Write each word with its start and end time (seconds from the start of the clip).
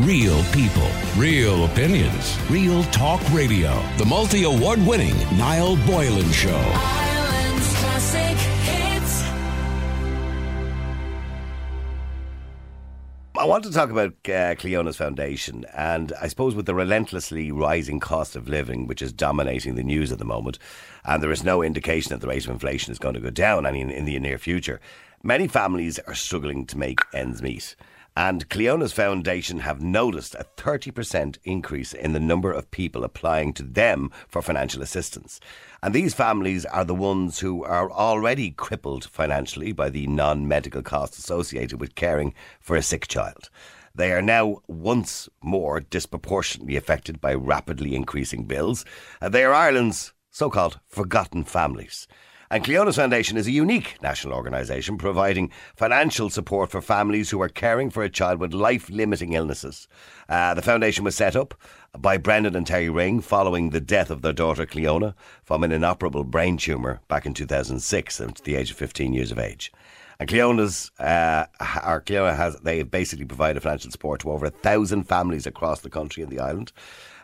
Real 0.00 0.42
people, 0.52 0.90
real 1.16 1.64
opinions, 1.64 2.38
real 2.50 2.84
talk 2.84 3.18
radio. 3.32 3.82
The 3.96 4.04
multi 4.04 4.44
award 4.44 4.78
winning 4.86 5.16
Niall 5.38 5.76
Boylan 5.86 6.30
Show. 6.32 6.50
Ireland's 6.50 7.74
classic 7.78 8.36
hits. 8.36 9.22
I 13.38 13.46
want 13.46 13.64
to 13.64 13.72
talk 13.72 13.88
about 13.88 14.10
uh, 14.26 14.54
Cliona's 14.56 14.98
Foundation, 14.98 15.64
and 15.74 16.12
I 16.20 16.28
suppose 16.28 16.54
with 16.54 16.66
the 16.66 16.74
relentlessly 16.74 17.50
rising 17.50 17.98
cost 17.98 18.36
of 18.36 18.50
living, 18.50 18.86
which 18.86 19.00
is 19.00 19.14
dominating 19.14 19.76
the 19.76 19.82
news 19.82 20.12
at 20.12 20.18
the 20.18 20.26
moment, 20.26 20.58
and 21.06 21.22
there 21.22 21.32
is 21.32 21.42
no 21.42 21.62
indication 21.62 22.10
that 22.10 22.20
the 22.20 22.28
rate 22.28 22.44
of 22.44 22.50
inflation 22.50 22.92
is 22.92 22.98
going 22.98 23.14
to 23.14 23.20
go 23.20 23.30
down 23.30 23.64
any 23.64 23.80
in 23.80 24.04
the 24.04 24.18
near 24.18 24.36
future, 24.36 24.78
many 25.22 25.48
families 25.48 25.98
are 26.00 26.14
struggling 26.14 26.66
to 26.66 26.76
make 26.76 27.00
ends 27.14 27.40
meet. 27.40 27.74
And 28.18 28.48
Cliona's 28.48 28.94
Foundation 28.94 29.58
have 29.58 29.82
noticed 29.82 30.34
a 30.34 30.46
30% 30.56 31.36
increase 31.44 31.92
in 31.92 32.14
the 32.14 32.20
number 32.20 32.50
of 32.50 32.70
people 32.70 33.04
applying 33.04 33.52
to 33.52 33.62
them 33.62 34.10
for 34.26 34.40
financial 34.40 34.80
assistance. 34.82 35.38
And 35.82 35.94
these 35.94 36.14
families 36.14 36.64
are 36.64 36.86
the 36.86 36.94
ones 36.94 37.40
who 37.40 37.62
are 37.62 37.90
already 37.90 38.52
crippled 38.52 39.04
financially 39.04 39.72
by 39.72 39.90
the 39.90 40.06
non 40.06 40.48
medical 40.48 40.82
costs 40.82 41.18
associated 41.18 41.78
with 41.78 41.94
caring 41.94 42.32
for 42.58 42.74
a 42.74 42.82
sick 42.82 43.06
child. 43.06 43.50
They 43.94 44.12
are 44.12 44.22
now 44.22 44.62
once 44.66 45.28
more 45.42 45.80
disproportionately 45.80 46.76
affected 46.76 47.20
by 47.20 47.34
rapidly 47.34 47.94
increasing 47.94 48.44
bills. 48.44 48.86
Uh, 49.20 49.28
they 49.28 49.44
are 49.44 49.52
Ireland's 49.52 50.14
so 50.30 50.48
called 50.48 50.80
forgotten 50.88 51.44
families. 51.44 52.08
And 52.48 52.64
Cliona's 52.64 52.94
Foundation 52.94 53.36
is 53.36 53.48
a 53.48 53.52
unique 53.52 54.00
national 54.02 54.34
organisation 54.34 54.98
providing 54.98 55.50
financial 55.74 56.30
support 56.30 56.70
for 56.70 56.80
families 56.80 57.30
who 57.30 57.42
are 57.42 57.48
caring 57.48 57.90
for 57.90 58.04
a 58.04 58.10
child 58.10 58.38
with 58.38 58.54
life 58.54 58.88
limiting 58.88 59.32
illnesses. 59.32 59.88
Uh, 60.28 60.54
the 60.54 60.62
foundation 60.62 61.02
was 61.02 61.16
set 61.16 61.34
up 61.34 61.54
by 61.98 62.16
Brendan 62.16 62.54
and 62.54 62.66
Terry 62.66 62.88
Ring 62.88 63.20
following 63.20 63.70
the 63.70 63.80
death 63.80 64.10
of 64.10 64.22
their 64.22 64.32
daughter 64.32 64.64
Cliona 64.64 65.14
from 65.42 65.64
an 65.64 65.72
inoperable 65.72 66.22
brain 66.22 66.56
tumour 66.56 67.00
back 67.08 67.26
in 67.26 67.34
2006 67.34 68.20
at 68.20 68.36
the 68.36 68.54
age 68.54 68.70
of 68.70 68.76
15 68.76 69.12
years 69.12 69.32
of 69.32 69.40
age. 69.40 69.72
And 70.20 70.28
Cliona's, 70.28 70.92
uh, 71.00 71.46
our 71.82 72.00
Cliona 72.00 72.36
has, 72.36 72.56
they 72.60 72.82
basically 72.84 73.26
provided 73.26 73.62
financial 73.62 73.90
support 73.90 74.20
to 74.20 74.30
over 74.30 74.46
a 74.46 74.50
thousand 74.50 75.04
families 75.04 75.46
across 75.46 75.80
the 75.80 75.90
country 75.90 76.22
and 76.22 76.30
the 76.30 76.40
island. 76.40 76.72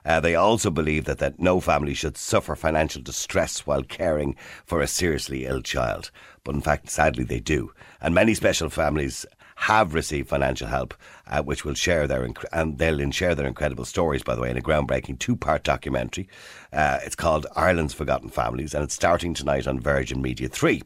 Uh, 0.04 0.20
they 0.20 0.34
also 0.34 0.70
believe 0.70 1.04
that, 1.04 1.18
that 1.18 1.38
no 1.38 1.60
family 1.60 1.94
should 1.94 2.16
suffer 2.16 2.54
financial 2.54 3.02
distress 3.02 3.66
while 3.66 3.82
caring 3.82 4.36
for 4.64 4.80
a 4.80 4.86
seriously 4.86 5.46
ill 5.46 5.62
child. 5.62 6.10
But 6.44 6.54
in 6.54 6.60
fact, 6.60 6.90
sadly, 6.90 7.24
they 7.24 7.40
do. 7.40 7.72
And 8.00 8.14
many 8.14 8.34
special 8.34 8.68
families 8.68 9.24
have 9.56 9.94
received 9.94 10.28
financial 10.28 10.66
help, 10.66 10.92
uh, 11.28 11.42
which 11.42 11.64
will 11.64 11.74
share 11.74 12.08
their 12.08 12.26
inc- 12.26 12.44
and 12.52 12.78
they'll 12.78 13.10
share 13.12 13.34
their 13.34 13.46
incredible 13.46 13.84
stories. 13.84 14.24
By 14.24 14.34
the 14.34 14.40
way, 14.40 14.50
in 14.50 14.56
a 14.56 14.62
groundbreaking 14.62 15.20
two-part 15.20 15.62
documentary, 15.62 16.28
uh, 16.72 16.98
it's 17.04 17.14
called 17.14 17.46
Ireland's 17.54 17.94
Forgotten 17.94 18.30
Families, 18.30 18.74
and 18.74 18.82
it's 18.82 18.94
starting 18.94 19.34
tonight 19.34 19.68
on 19.68 19.78
Virgin 19.78 20.20
Media 20.20 20.48
Three. 20.48 20.82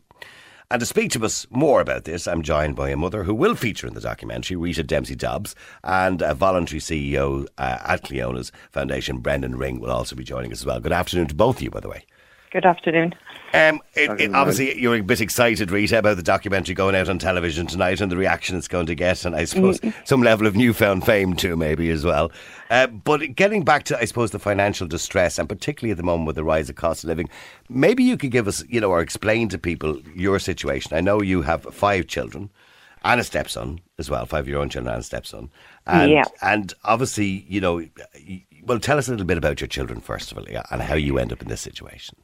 And 0.69 0.81
to 0.81 0.87
speak 0.87 1.13
to 1.13 1.25
us 1.25 1.47
more 1.49 1.81
about 1.81 2.05
this, 2.05 2.27
I'm 2.27 2.43
joined 2.43 2.75
by 2.75 2.91
a 2.91 2.97
mother 2.97 3.23
who 3.23 3.35
will 3.35 3.55
feature 3.55 3.87
in 3.87 3.95
the 3.95 4.01
documentary, 4.01 4.57
Rita 4.57 4.83
Dempsey 4.83 5.15
Dobbs, 5.15 5.55
and 5.85 6.21
a 6.21 6.35
voluntary 6.35 6.81
CEO 6.81 7.47
uh, 7.57 7.79
at 7.85 8.03
Cleona's 8.03 8.51
Foundation, 8.73 9.19
Brendan 9.19 9.57
Ring, 9.57 9.79
will 9.79 9.93
also 9.93 10.17
be 10.17 10.25
joining 10.25 10.51
us 10.51 10.63
as 10.63 10.67
well. 10.67 10.81
Good 10.81 10.91
afternoon 10.91 11.29
to 11.29 11.37
both 11.37 11.59
of 11.59 11.63
you, 11.63 11.71
by 11.71 11.79
the 11.79 11.89
way. 11.89 12.05
Good 12.57 12.65
afternoon. 12.65 13.15
Um, 13.53 13.83
it, 13.95 14.19
it, 14.19 14.35
obviously, 14.35 14.81
you're 14.81 14.95
a 14.95 15.03
bit 15.03 15.21
excited, 15.21 15.71
Rita, 15.71 15.99
about 15.99 16.17
the 16.17 16.23
documentary 16.23 16.75
going 16.75 16.95
out 16.95 17.07
on 17.11 17.19
television 17.19 17.67
tonight 17.67 18.01
and 18.01 18.11
the 18.11 18.17
reaction 18.17 18.57
it's 18.57 18.67
going 18.67 18.87
to 18.87 18.95
get, 18.95 19.27
and 19.27 19.37
I 19.37 19.45
suppose 19.45 19.79
some 20.07 20.23
level 20.23 20.47
of 20.47 20.57
newfound 20.57 21.05
fame 21.05 21.37
too, 21.37 21.55
maybe 21.55 21.91
as 21.91 22.03
well. 22.03 22.33
Uh, 22.71 22.87
but 22.87 23.35
getting 23.37 23.63
back 23.63 23.83
to, 23.85 23.99
I 23.99 24.07
suppose, 24.07 24.31
the 24.31 24.39
financial 24.39 24.87
distress, 24.87 25.39
and 25.39 25.47
particularly 25.51 25.91
at 25.91 25.99
the 25.99 26.03
moment 26.03 26.29
with 26.29 26.37
the 26.37 26.45
rise 26.45 26.71
of 26.71 26.77
cost 26.77 27.05
of 27.05 27.09
living, 27.09 27.29
maybe 27.69 28.03
you 28.03 28.17
could 28.17 28.31
give 28.31 28.49
us, 28.49 28.65
you 28.71 28.81
know, 28.81 28.89
or 28.89 29.03
explain 29.03 29.51
to 29.51 29.59
people 29.59 30.01
your 30.15 30.39
situation. 30.39 30.97
I 30.97 31.03
know 31.03 31.21
you 31.21 31.43
have 31.43 31.63
five 31.75 32.07
children 32.07 32.49
and 33.05 33.21
a 33.21 33.25
stepson 33.25 33.83
as 33.99 34.09
well, 34.09 34.25
five 34.25 34.45
of 34.45 34.49
your 34.49 34.63
own 34.63 34.71
children 34.71 34.95
and 34.95 35.03
a 35.03 35.05
stepson. 35.05 35.51
And, 35.87 36.11
Yeah. 36.11 36.25
And 36.41 36.73
obviously, 36.85 37.45
you 37.51 37.61
know, 37.61 37.85
well, 38.65 38.81
tell 38.81 38.97
us 38.97 39.09
a 39.09 39.11
little 39.11 39.27
bit 39.27 39.37
about 39.37 39.61
your 39.61 39.69
children 39.69 40.01
first 40.01 40.33
of 40.33 40.39
all, 40.39 40.47
and 40.71 40.81
how 40.81 40.95
you 40.95 41.19
end 41.19 41.35
up 41.35 41.43
in 41.43 41.49
this 41.49 41.61
situation. 41.61 42.17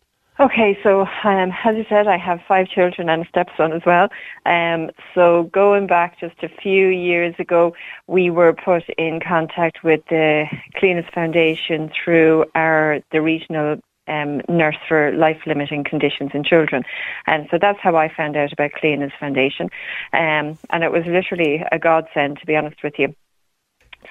Okay, 0.43 0.77
so 0.83 1.03
um, 1.23 1.53
as 1.65 1.77
you 1.77 1.85
said, 1.89 2.09
I 2.09 2.17
have 2.17 2.41
five 2.49 2.67
children 2.67 3.09
and 3.09 3.25
a 3.25 3.29
stepson 3.29 3.73
as 3.73 3.83
well. 3.87 4.09
Um, 4.45 4.91
so 5.15 5.45
going 5.53 5.87
back 5.87 6.19
just 6.19 6.35
a 6.43 6.49
few 6.49 6.89
years 6.89 7.33
ago, 7.39 7.77
we 8.09 8.29
were 8.29 8.53
put 8.53 8.83
in 8.99 9.21
contact 9.21 9.85
with 9.85 10.01
the 10.11 10.47
Cliona's 10.75 11.09
Foundation 11.15 11.93
through 11.95 12.47
our 12.57 12.99
the 13.13 13.23
regional 13.23 13.77
um, 14.09 14.41
nurse 14.49 14.79
for 14.89 15.13
life 15.13 15.39
limiting 15.47 15.85
conditions 15.85 16.33
in 16.35 16.43
children, 16.43 16.83
and 17.29 17.47
so 17.53 17.59
that's 17.61 17.79
how 17.81 17.95
I 17.95 18.13
found 18.13 18.37
out 18.37 18.53
about 18.53 18.73
Cliona's 18.73 19.13
Foundation, 19.21 19.71
um, 20.13 20.59
and 20.71 20.83
it 20.83 20.91
was 20.91 21.05
literally 21.07 21.63
a 21.71 21.79
godsend 21.79 22.41
to 22.41 22.47
be 22.47 22.57
honest 22.57 22.83
with 22.83 22.95
you. 22.99 23.15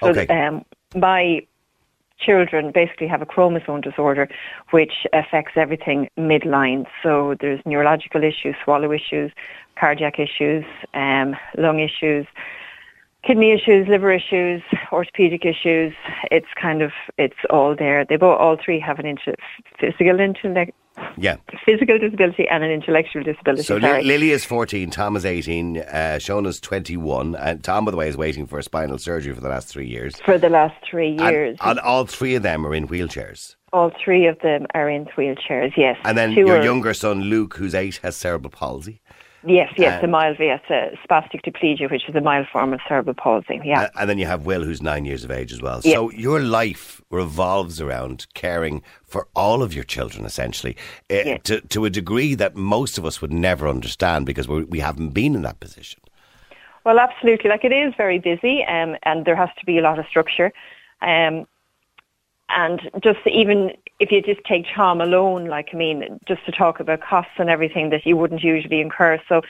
So 0.01 0.11
Okay. 0.11 0.27
um, 0.27 0.63
my 0.95 1.45
children 2.25 2.71
basically 2.71 3.07
have 3.07 3.21
a 3.21 3.25
chromosome 3.25 3.81
disorder 3.81 4.29
which 4.71 4.93
affects 5.13 5.53
everything 5.55 6.09
midline. 6.17 6.85
So 7.03 7.35
there's 7.39 7.59
neurological 7.65 8.23
issues, 8.23 8.55
swallow 8.63 8.91
issues, 8.91 9.31
cardiac 9.79 10.19
issues, 10.19 10.63
um, 10.93 11.35
lung 11.57 11.79
issues, 11.79 12.25
kidney 13.23 13.51
issues, 13.51 13.87
liver 13.87 14.11
issues, 14.11 14.61
orthopedic 14.91 15.45
issues. 15.45 15.93
It's 16.31 16.47
kind 16.59 16.81
of 16.81 16.91
it's 17.17 17.41
all 17.49 17.75
there. 17.75 18.05
They 18.05 18.17
both 18.17 18.39
all 18.39 18.57
three 18.63 18.79
have 18.79 18.99
an 18.99 19.05
inter- 19.05 19.35
physical 19.79 20.19
intellect. 20.19 20.71
Yeah. 21.17 21.37
Physical 21.65 21.97
disability 21.99 22.47
and 22.49 22.63
an 22.63 22.71
intellectual 22.71 23.23
disability. 23.23 23.63
So. 23.63 23.77
Lily 23.77 24.31
is 24.31 24.45
14, 24.45 24.89
Tom 24.89 25.15
is 25.15 25.25
18, 25.25 25.77
uh, 25.77 25.83
Shona's 26.19 26.59
21, 26.59 27.35
and 27.35 27.63
Tom, 27.63 27.85
by 27.85 27.91
the 27.91 27.97
way, 27.97 28.07
is 28.07 28.17
waiting 28.17 28.45
for 28.45 28.59
a 28.59 28.63
spinal 28.63 28.97
surgery 28.97 29.33
for 29.33 29.41
the 29.41 29.49
last 29.49 29.67
three 29.67 29.87
years. 29.87 30.15
for 30.25 30.37
the 30.37 30.49
last 30.49 30.75
three 30.89 31.17
And, 31.17 31.31
years, 31.31 31.57
and 31.61 31.79
all 31.79 32.05
three 32.05 32.35
of 32.35 32.43
them 32.43 32.65
are 32.65 32.73
in 32.75 32.87
wheelchairs. 32.87 33.55
all 33.73 33.91
three 34.03 34.25
of 34.27 34.37
them 34.39 34.65
are 34.73 34.89
in 34.89 35.05
wheelchairs. 35.17 35.71
Yes, 35.77 35.97
And 36.03 36.17
then 36.17 36.33
Two 36.35 36.41
your 36.41 36.57
are- 36.57 36.63
younger 36.63 36.93
son, 36.93 37.21
Luke, 37.23 37.55
who's 37.55 37.73
eight, 37.75 37.99
has 38.03 38.15
cerebral 38.15 38.51
palsy. 38.51 39.01
Yes, 39.43 39.73
yes, 39.75 39.93
And- 39.93 40.03
the 40.03 40.07
mild 40.07 40.37
yes, 40.39 40.61
uh, 40.69 40.95
spastic 41.07 41.41
diplegia, 41.43 41.89
which 41.89 42.07
is 42.07 42.15
a 42.15 42.21
mild 42.21 42.47
form 42.47 42.73
of 42.73 42.79
cerebral 42.87 43.15
palsy. 43.15 43.59
Yeah. 43.63 43.89
And 43.99 44.09
then 44.09 44.19
you 44.19 44.27
have 44.27 44.45
Will, 44.45 44.63
who's 44.63 44.81
nine 44.81 45.05
years 45.05 45.23
of 45.23 45.31
age 45.31 45.51
as 45.51 45.61
well. 45.61 45.81
So 45.81 46.11
your 46.11 46.39
life 46.39 47.01
revolves 47.09 47.81
around 47.81 48.27
caring 48.35 48.83
for 49.03 49.27
all 49.35 49.63
of 49.63 49.73
your 49.73 49.83
children, 49.83 50.25
essentially, 50.25 50.77
uh, 51.09 51.37
to, 51.43 51.61
to 51.61 51.85
a 51.85 51.89
degree 51.89 52.35
that 52.35 52.55
most 52.55 52.97
of 52.97 53.05
us 53.05 53.21
would 53.21 53.33
never 53.33 53.67
understand 53.67 54.25
because 54.25 54.47
we're, 54.47 54.65
we 54.65 54.79
haven't 54.79 55.09
been 55.09 55.35
in 55.35 55.41
that 55.41 55.59
position. 55.59 55.99
Well, 56.83 56.99
absolutely. 56.99 57.49
Like 57.49 57.63
it 57.63 57.71
is 57.71 57.93
very 57.97 58.19
busy, 58.19 58.63
um, 58.65 58.95
and 59.03 59.25
there 59.25 59.35
has 59.35 59.49
to 59.59 59.65
be 59.65 59.77
a 59.77 59.81
lot 59.81 59.99
of 59.99 60.05
structure. 60.07 60.51
Um, 61.01 61.47
and 62.55 62.81
just 63.03 63.19
even 63.25 63.71
if 63.99 64.11
you 64.11 64.21
just 64.21 64.43
take 64.45 64.65
Tom 64.75 65.01
alone, 65.01 65.45
like 65.45 65.69
I 65.73 65.77
mean, 65.77 66.19
just 66.27 66.45
to 66.45 66.51
talk 66.51 66.79
about 66.79 67.01
costs 67.01 67.33
and 67.37 67.49
everything 67.49 67.89
that 67.91 68.05
you 68.05 68.17
wouldn't 68.17 68.43
usually 68.43 68.81
incur. 68.81 69.19
So 69.27 69.41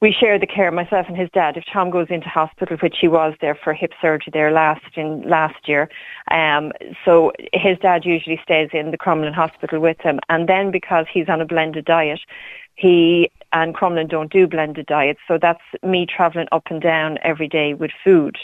we 0.00 0.12
share 0.12 0.38
the 0.38 0.46
care, 0.46 0.70
myself 0.70 1.06
and 1.08 1.16
his 1.16 1.30
dad. 1.32 1.56
If 1.56 1.64
Tom 1.72 1.88
goes 1.88 2.08
into 2.10 2.28
hospital, 2.28 2.76
which 2.76 2.96
he 3.00 3.08
was 3.08 3.34
there 3.40 3.54
for 3.54 3.72
hip 3.72 3.92
surgery 4.02 4.30
there 4.32 4.50
last 4.50 4.84
in 4.96 5.22
last 5.22 5.66
year, 5.66 5.88
um, 6.30 6.72
so 7.04 7.32
his 7.52 7.78
dad 7.78 8.04
usually 8.04 8.38
stays 8.42 8.68
in 8.72 8.90
the 8.90 8.98
Crumlin 8.98 9.32
Hospital 9.32 9.80
with 9.80 9.98
him. 10.00 10.20
And 10.28 10.48
then 10.48 10.70
because 10.70 11.06
he's 11.10 11.28
on 11.28 11.40
a 11.40 11.46
blended 11.46 11.86
diet, 11.86 12.20
he 12.74 13.30
and 13.52 13.74
Crumlin 13.74 14.08
don't 14.08 14.32
do 14.32 14.46
blended 14.46 14.86
diets, 14.86 15.20
so 15.28 15.38
that's 15.40 15.62
me 15.82 16.06
travelling 16.06 16.48
up 16.52 16.64
and 16.70 16.82
down 16.82 17.18
every 17.22 17.48
day 17.48 17.72
with 17.72 17.92
food. 18.02 18.36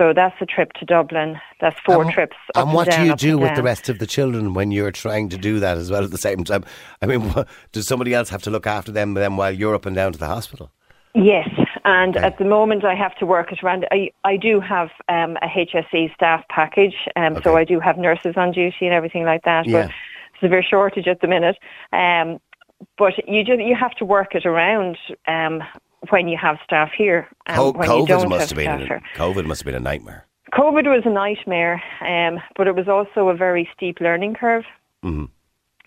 So 0.00 0.14
that's 0.14 0.34
a 0.40 0.46
trip 0.46 0.72
to 0.78 0.86
Dublin. 0.86 1.38
That's 1.60 1.78
four 1.84 2.02
And- 2.02 2.10
trips. 2.10 2.36
Up 2.54 2.64
And 2.64 2.74
what 2.74 2.88
down, 2.88 3.00
do 3.00 3.06
you 3.10 3.16
do 3.16 3.32
and 3.32 3.40
with 3.42 3.54
the 3.54 3.62
rest 3.62 3.90
of 3.90 3.98
the 3.98 4.06
children 4.06 4.54
when 4.54 4.70
you're 4.70 4.90
trying 4.92 5.28
to 5.28 5.36
do 5.36 5.60
that 5.60 5.76
as 5.76 5.90
well 5.90 6.02
at 6.02 6.10
the 6.10 6.16
same 6.16 6.42
time? 6.42 6.64
I 7.02 7.06
mean, 7.06 7.20
what, 7.32 7.46
does 7.72 7.86
somebody 7.86 8.14
else 8.14 8.30
have 8.30 8.40
to 8.44 8.50
look 8.50 8.66
after 8.66 8.90
them 8.92 9.12
then 9.12 9.36
while 9.36 9.52
you're 9.52 9.74
up 9.74 9.84
and 9.84 9.94
down 9.94 10.12
to 10.12 10.18
the 10.18 10.26
hospital? 10.26 10.70
Yes, 11.14 11.50
and 11.84 12.16
Okay. 12.16 12.24
at 12.24 12.38
the 12.38 12.46
moment 12.46 12.82
I 12.84 12.94
have 12.94 13.14
to 13.16 13.26
work 13.26 13.52
it 13.52 13.62
around. 13.62 13.84
I, 13.90 14.10
I 14.24 14.38
do 14.38 14.58
have 14.60 14.88
um, 15.10 15.36
a 15.42 15.48
HSE 15.48 16.14
staff 16.14 16.44
package, 16.48 16.94
um, 17.16 17.38
so 17.42 17.56
I 17.56 17.64
do 17.64 17.78
have 17.80 17.98
nurses 17.98 18.34
on 18.38 18.52
duty 18.52 18.86
and 18.86 18.94
everything 18.94 19.24
like 19.24 19.42
that. 19.44 19.66
Yeah. 19.66 19.88
But 19.88 19.90
severe 20.40 20.62
shortage 20.62 21.08
at 21.08 21.20
the 21.20 21.26
minute. 21.26 21.58
Um, 21.92 22.38
but 22.96 23.28
you 23.28 23.44
just 23.44 23.60
you 23.60 23.74
have 23.74 23.94
to 23.96 24.06
work 24.06 24.34
it 24.34 24.46
around 24.46 24.96
um, 25.26 25.62
when 26.08 26.28
you 26.28 26.38
have 26.40 26.56
staff 26.64 26.90
here. 26.96 27.28
Um, 27.46 27.56
Co- 27.56 27.70
when 27.72 27.90
you 27.90 27.96
COVID 28.04 28.08
don't 28.08 28.28
must 28.30 28.40
have 28.50 28.50
have 28.50 28.56
been 28.56 28.64
staff 28.64 28.80
a. 28.80 29.02
COVID 29.18 29.44
must 29.46 29.60
have 29.60 29.66
been 29.66 29.74
a 29.74 29.80
nightmare. 29.80 30.26
COVID 30.52 30.84
was 30.86 31.02
a 31.04 31.10
nightmare, 31.10 31.82
um, 32.00 32.40
but 32.56 32.66
it 32.66 32.74
was 32.74 32.88
also 32.88 33.28
a 33.28 33.34
very 33.36 33.68
steep 33.76 34.00
learning 34.00 34.34
curve. 34.34 34.64
Mhm. 35.04 35.28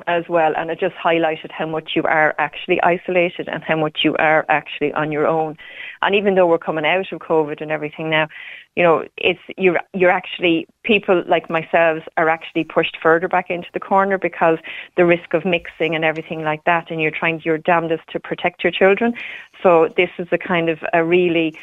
As 0.07 0.23
well, 0.27 0.53
and 0.57 0.71
it 0.71 0.79
just 0.79 0.95
highlighted 0.95 1.51
how 1.51 1.67
much 1.67 1.91
you 1.95 2.03
are 2.03 2.33
actually 2.39 2.81
isolated 2.81 3.47
and 3.47 3.63
how 3.63 3.75
much 3.75 3.99
you 4.03 4.15
are 4.17 4.45
actually 4.49 4.91
on 4.93 5.11
your 5.11 5.27
own. 5.27 5.55
And 6.01 6.15
even 6.15 6.35
though 6.35 6.47
we're 6.47 6.57
coming 6.57 6.85
out 6.85 7.11
of 7.11 7.19
COVID 7.19 7.61
and 7.61 7.71
everything 7.71 8.09
now, 8.09 8.27
you 8.75 8.83
know, 8.83 9.05
it's 9.17 9.39
you're 9.57 9.79
you're 9.93 10.09
actually 10.09 10.67
people 10.83 11.23
like 11.27 11.49
myself 11.49 12.03
are 12.17 12.27
actually 12.27 12.63
pushed 12.63 12.97
further 13.01 13.27
back 13.27 13.49
into 13.49 13.67
the 13.73 13.79
corner 13.79 14.17
because 14.17 14.57
the 14.97 15.05
risk 15.05 15.33
of 15.33 15.45
mixing 15.45 15.93
and 15.93 16.03
everything 16.03 16.41
like 16.41 16.63
that, 16.65 16.89
and 16.89 16.99
you're 16.99 17.11
trying 17.11 17.41
your 17.43 17.57
damnedest 17.59 18.03
to 18.11 18.19
protect 18.19 18.63
your 18.63 18.71
children. 18.71 19.13
So 19.61 19.89
this 19.95 20.09
is 20.17 20.27
a 20.31 20.37
kind 20.37 20.69
of 20.69 20.79
a 20.91 21.03
really 21.03 21.55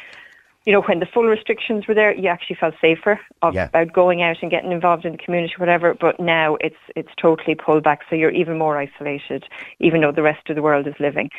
you 0.65 0.71
know, 0.73 0.81
when 0.83 0.99
the 0.99 1.07
full 1.07 1.23
restrictions 1.25 1.87
were 1.87 1.95
there, 1.95 2.13
you 2.13 2.27
actually 2.27 2.55
felt 2.55 2.75
safer 2.79 3.19
of, 3.41 3.55
Yeah. 3.55 3.65
about 3.65 3.93
going 3.93 4.21
out 4.21 4.37
and 4.41 4.51
getting 4.51 4.71
involved 4.71 5.05
in 5.05 5.13
the 5.13 5.17
community, 5.17 5.53
whatever. 5.57 5.93
But 5.95 6.19
now 6.19 6.55
it's 6.61 6.75
it's 6.95 7.09
totally 7.19 7.55
pulled 7.55 7.83
back, 7.83 8.01
so 8.09 8.15
you're 8.15 8.29
even 8.31 8.57
more 8.59 8.77
isolated, 8.77 9.45
even 9.79 10.01
though 10.01 10.11
the 10.11 10.21
rest 10.21 10.49
of 10.49 10.55
the 10.55 10.61
world 10.61 10.87
is 10.87 10.93
living. 10.99 11.29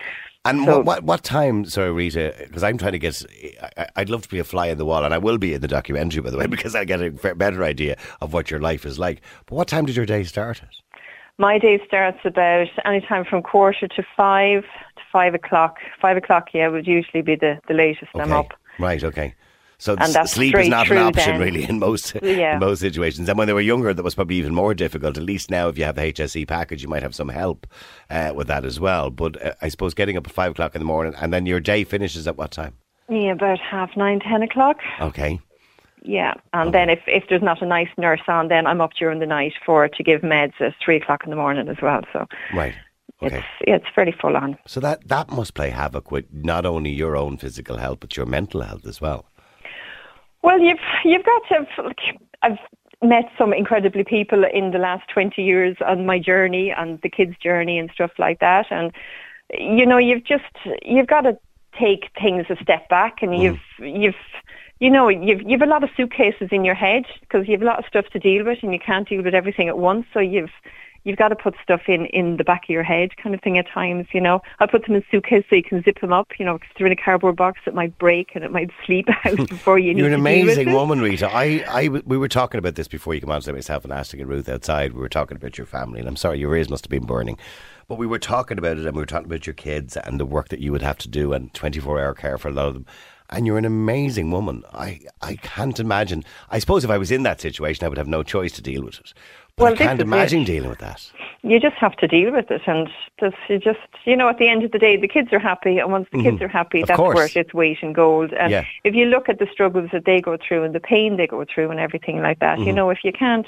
And 0.45 0.65
So- 0.65 0.79
what, 0.79 0.85
what 0.87 1.05
what 1.05 1.23
time? 1.23 1.65
Sorry, 1.67 1.93
Rita, 1.93 2.35
because 2.39 2.65
I'm 2.65 2.79
trying 2.79 2.93
to 2.93 2.99
get. 2.99 3.23
I, 3.77 3.87
I'd 3.97 4.11
love 4.11 4.23
to 4.23 4.29
be 4.29 4.41
a 4.41 4.45
fly 4.45 4.67
in 4.67 4.79
the 4.79 4.85
wall, 4.85 5.05
and 5.05 5.15
I 5.15 5.19
will 5.19 5.39
be 5.39 5.55
in 5.55 5.61
the 5.61 5.69
documentary, 5.69 6.21
by 6.23 6.31
the 6.31 6.39
way, 6.39 6.47
because 6.57 6.75
I 6.75 6.85
get 6.85 7.01
a 7.01 7.11
better 7.35 7.63
idea 7.63 7.97
of 8.21 8.33
what 8.33 8.51
your 8.51 8.61
life 8.61 8.85
is 8.85 8.99
like. 8.99 9.21
But 9.47 9.55
what 9.55 9.69
time 9.69 9.87
did 9.87 9.95
your 9.97 10.07
day 10.07 10.25
start 10.25 10.63
at? 10.65 10.69
My 11.39 11.59
day 11.59 11.81
starts 11.87 12.19
about 12.25 12.69
any 12.85 13.01
time 13.01 13.25
from 13.25 13.43
quarter 13.43 13.87
to 13.89 14.03
five 14.17 14.63
to 14.97 15.03
five 15.13 15.33
o'clock. 15.35 15.79
Five 16.01 16.17
o'clock, 16.17 16.49
yeah, 16.53 16.69
would 16.69 16.87
usually 16.87 17.23
be 17.23 17.37
the, 17.37 17.59
the 17.69 17.75
latest 17.75 18.11
I'm 18.15 18.33
up. 18.33 18.53
Right. 18.79 19.03
Okay. 19.03 19.35
So 19.79 19.97
sleep 20.27 20.57
is 20.57 20.69
not 20.69 20.89
an 20.93 20.99
option 20.99 21.33
then. 21.33 21.41
really 21.41 21.65
in 21.69 21.81
most 21.81 22.15
Yeah. 22.23 22.55
in 22.55 22.61
most 22.61 22.79
situations. 22.81 23.29
And 23.29 23.37
when 23.37 23.49
they 23.49 23.53
were 23.53 23.61
younger, 23.61 23.93
that 23.93 24.03
was 24.05 24.15
probably 24.15 24.37
even 24.37 24.55
more 24.55 24.75
difficult. 24.75 25.17
At 25.17 25.25
least 25.25 25.51
now, 25.51 25.67
if 25.69 25.77
you 25.77 25.83
have 25.83 25.97
the 25.97 26.03
HSE 26.03 26.47
package, 26.47 26.85
you 26.85 26.89
might 26.89 27.03
have 27.03 27.17
some 27.17 27.29
help 27.31 27.67
uh, 28.09 28.33
with 28.33 28.47
that 28.47 28.65
as 28.65 28.79
well. 28.79 29.11
But 29.11 29.45
uh, 29.45 29.55
I 29.61 29.69
suppose 29.69 29.93
getting 29.93 30.17
up 30.17 30.27
at 30.29 30.33
five 30.33 30.53
o'clock 30.53 30.77
in 30.77 30.79
the 30.81 30.85
morning, 30.85 31.15
and 31.21 31.33
then 31.33 31.47
your 31.47 31.59
day 31.59 31.83
finishes 31.83 32.29
at 32.29 32.37
what 32.37 32.53
time? 32.53 32.75
Yeah, 33.09 33.33
about 33.33 33.59
half 33.59 33.97
nine, 33.97 34.21
ten 34.21 34.41
o'clock. 34.43 34.77
Okay. 35.01 35.41
Yeah, 36.05 36.35
and 36.53 36.73
then 36.73 36.89
if 36.89 37.01
if 37.09 37.25
there's 37.29 37.43
not 37.43 37.61
a 37.63 37.67
nice 37.67 37.89
nurse 37.99 38.23
on, 38.29 38.49
then 38.49 38.67
I'm 38.69 38.81
up 38.81 38.93
during 38.99 39.19
the 39.19 39.27
night 39.27 39.55
for 39.67 39.89
to 39.89 40.03
give 40.05 40.21
meds 40.23 40.61
at 40.61 40.75
three 40.85 40.97
o'clock 40.97 41.23
in 41.25 41.31
the 41.31 41.37
morning 41.37 41.69
as 41.69 41.77
well. 41.83 42.03
So 42.13 42.27
Right. 42.55 42.75
Okay. 43.23 43.37
it's 43.39 43.47
yeah, 43.67 43.77
it's 43.77 43.87
fairly 43.95 44.13
full 44.13 44.37
on. 44.37 44.59
So 44.67 44.81
that 44.81 45.09
that 45.09 45.31
must 45.31 45.55
play 45.55 45.71
havoc 45.71 46.11
with 46.11 46.27
not 46.33 46.67
only 46.67 46.91
your 46.91 47.17
own 47.17 47.37
physical 47.37 47.77
health 47.77 47.99
but 48.01 48.17
your 48.17 48.27
mental 48.27 48.63
health 48.63 48.87
as 48.87 49.01
well. 49.01 49.27
Well, 50.43 50.61
you've 50.61 50.79
you've 51.05 51.25
got 51.25 51.43
to. 51.49 51.95
I've 52.43 52.59
met 53.03 53.31
some 53.39 53.53
incredibly 53.53 54.05
people 54.05 54.45
in 54.45 54.73
the 54.73 54.79
last 54.79 55.09
twenty 55.09 55.43
years 55.43 55.77
on 55.87 56.07
my 56.07 56.19
journey 56.19 56.71
and 56.71 57.01
the 57.03 57.09
kids' 57.09 57.37
journey 57.39 57.79
and 57.79 57.91
stuff 57.95 58.13
like 58.19 58.41
that, 58.41 58.67
and 58.71 58.93
you 59.59 59.87
know, 59.87 59.99
you've 59.99 60.25
just 60.25 60.45
you've 60.85 61.07
got 61.07 61.23
to 61.23 61.39
take 61.79 62.11
things 62.21 62.47
a 62.51 62.57
step 62.63 62.89
back, 62.89 63.23
and 63.23 63.33
mm. 63.33 63.43
you've 63.43 63.61
you've 63.79 64.15
you 64.81 64.91
know 64.91 65.09
you've 65.09 65.43
you've 65.43 65.63
a 65.63 65.67
lot 65.67 65.85
of 65.85 65.91
suitcases 65.97 66.49
in 66.51 66.65
your 66.65 66.75
head 66.75 67.05
because 67.21 67.47
you've 67.49 67.63
a 67.63 67.67
lot 67.67 67.79
of 67.79 67.85
stuff 67.87 68.07
to 68.13 68.19
deal 68.19 68.45
with, 68.45 68.59
and 68.63 68.73
you 68.73 68.81
can't 68.81 69.09
deal 69.09 69.23
with 69.23 69.35
everything 69.35 69.69
at 69.69 69.79
once, 69.79 70.07
so 70.13 70.21
you've 70.21 70.51
you've 71.05 71.19
got 71.19 71.29
to 71.29 71.37
put 71.37 71.55
stuff 71.63 71.83
in 71.89 72.07
in 72.07 72.37
the 72.37 72.45
back 72.45 72.65
of 72.65 72.71
your 72.71 72.83
head 72.83 73.17
kind 73.17 73.35
of 73.35 73.41
thing 73.41 73.59
at 73.59 73.69
times 73.69 74.07
you 74.13 74.21
know 74.21 74.41
i 74.61 74.67
put 74.67 74.87
them 74.87 74.95
in 74.95 75.05
suitcase 75.11 75.45
so 75.49 75.57
you 75.57 75.63
can 75.63 75.83
zip 75.83 76.01
them 76.01 76.13
up 76.13 76.29
you 76.39 76.45
know 76.45 76.59
'cause 76.59 76.69
they're 76.77 76.87
in 76.87 76.93
a 76.93 76.97
cardboard 76.97 77.37
box 77.37 77.61
it 77.67 77.75
might 77.75 77.97
break 77.99 78.33
and 78.35 78.45
it 78.45 78.53
might 78.53 78.71
sleep 78.87 79.09
out 79.25 79.37
hmm. 79.37 79.45
before 79.45 79.79
you 79.79 79.93
You're 79.93 80.09
need 80.09 80.15
an 80.15 80.25
to 80.25 80.31
deal 80.31 80.47
with 80.47 80.59
it. 80.59 80.63
You're 80.63 80.63
an 80.63 80.69
amazing 80.69 80.73
woman, 80.75 81.01
Rita. 81.03 81.31
I, 81.33 81.65
I, 81.69 81.89
we 81.89 82.17
were 82.17 82.29
talking 82.29 82.59
about 82.59 82.75
this 82.75 82.89
before 82.89 83.15
you 83.15 83.21
came 83.21 83.31
on 83.31 83.41
to 83.41 83.53
myself 83.53 83.85
and 83.85 83.93
Ashley 83.93 84.21
and 84.21 84.29
Ruth 84.29 84.49
outside. 84.49 84.93
We 84.93 85.01
were 85.01 85.09
talking 85.09 85.37
about 85.37 85.59
your 85.59 85.67
family, 85.67 86.01
and 86.01 86.09
I'm 86.09 86.17
sorry, 86.17 86.39
your 86.39 86.55
ears 86.57 86.69
must 86.69 86.85
have 86.85 86.91
been 86.91 87.07
burning. 87.07 87.39
But 87.89 87.99
we 87.99 88.07
were 88.07 88.19
talking 88.19 88.59
about 88.59 88.79
it, 88.79 88.87
and 88.87 88.95
we 88.95 89.03
were 89.03 89.07
talking 89.07 89.27
about 89.27 89.47
your 89.47 89.55
kids 89.55 89.97
and 89.97 90.19
the 90.19 90.27
work 90.27 90.49
that 90.49 90.61
you 90.61 90.73
would 90.73 90.83
have 90.83 90.99
to 90.99 91.09
do, 91.09 91.33
and 91.33 91.53
24 91.55 92.01
hour 92.01 92.15
care 92.15 92.39
for 92.39 92.49
a 92.49 92.53
lot 92.53 92.69
of 92.69 92.75
them. 92.75 92.87
And 93.31 93.47
you're 93.47 93.59
an 93.59 93.65
amazing 93.65 94.31
woman. 94.31 94.63
I, 94.75 95.01
I 95.23 95.37
can't 95.37 95.81
imagine. 95.81 96.23
I 96.51 96.59
suppose 96.59 96.85
if 96.85 96.91
I 96.91 96.99
was 96.99 97.11
in 97.11 97.23
that 97.23 97.41
situation, 97.41 97.85
I 97.85 97.89
would 97.89 97.97
have 97.97 98.09
no 98.09 98.23
choice 98.23 98.53
to 98.53 98.63
deal 98.63 98.83
with 98.85 98.99
it. 99.01 99.15
But 99.57 99.65
Well, 99.65 99.73
I 99.75 99.77
can't 99.77 100.01
imagine 100.01 100.43
it. 100.43 100.47
dealing 100.47 100.71
with 100.71 100.79
that. 100.79 101.11
you 101.43 101.61
just 101.61 101.77
have 101.77 101.95
to 101.97 102.09
deal 102.09 102.33
with 102.33 102.51
it 102.51 102.63
and 102.67 102.89
just 103.21 103.37
you 103.49 103.59
just 103.59 103.81
you 104.05 104.17
know 104.17 104.29
at 104.29 104.39
the 104.39 104.49
end 104.49 104.63
of 104.65 104.71
the 104.73 104.79
day 104.79 104.97
the 104.97 105.09
kids 105.09 105.31
are 105.33 105.39
happy 105.39 105.79
and 105.79 105.91
once 105.93 106.09
the 106.13 106.23
kids 106.23 106.41
are 106.41 106.49
happy 106.49 106.79
Mm-hmm. 106.79 106.85
Of 106.85 106.89
that's 106.89 106.97
course. 106.97 107.17
worth 107.17 107.37
its 107.37 107.53
weight 107.53 107.79
in 107.83 107.93
gold 107.93 108.33
and 108.33 108.51
Yeah. 108.51 108.65
if 108.85 108.95
you 108.95 109.05
look 109.07 109.29
at 109.29 109.39
the 109.39 109.47
struggles 109.53 109.91
that 109.93 110.05
they 110.07 110.21
go 110.21 110.37
through 110.39 110.63
and 110.65 110.75
the 110.75 110.81
pain 110.81 111.17
they 111.19 111.27
go 111.27 111.45
through 111.45 111.71
and 111.71 111.79
everything 111.81 112.19
like 112.23 112.39
that 112.39 112.59
Mm-hmm. 112.59 112.69
you 112.69 112.73
know 112.73 112.89
if 112.91 113.01
you 113.05 113.13
can't 113.13 113.47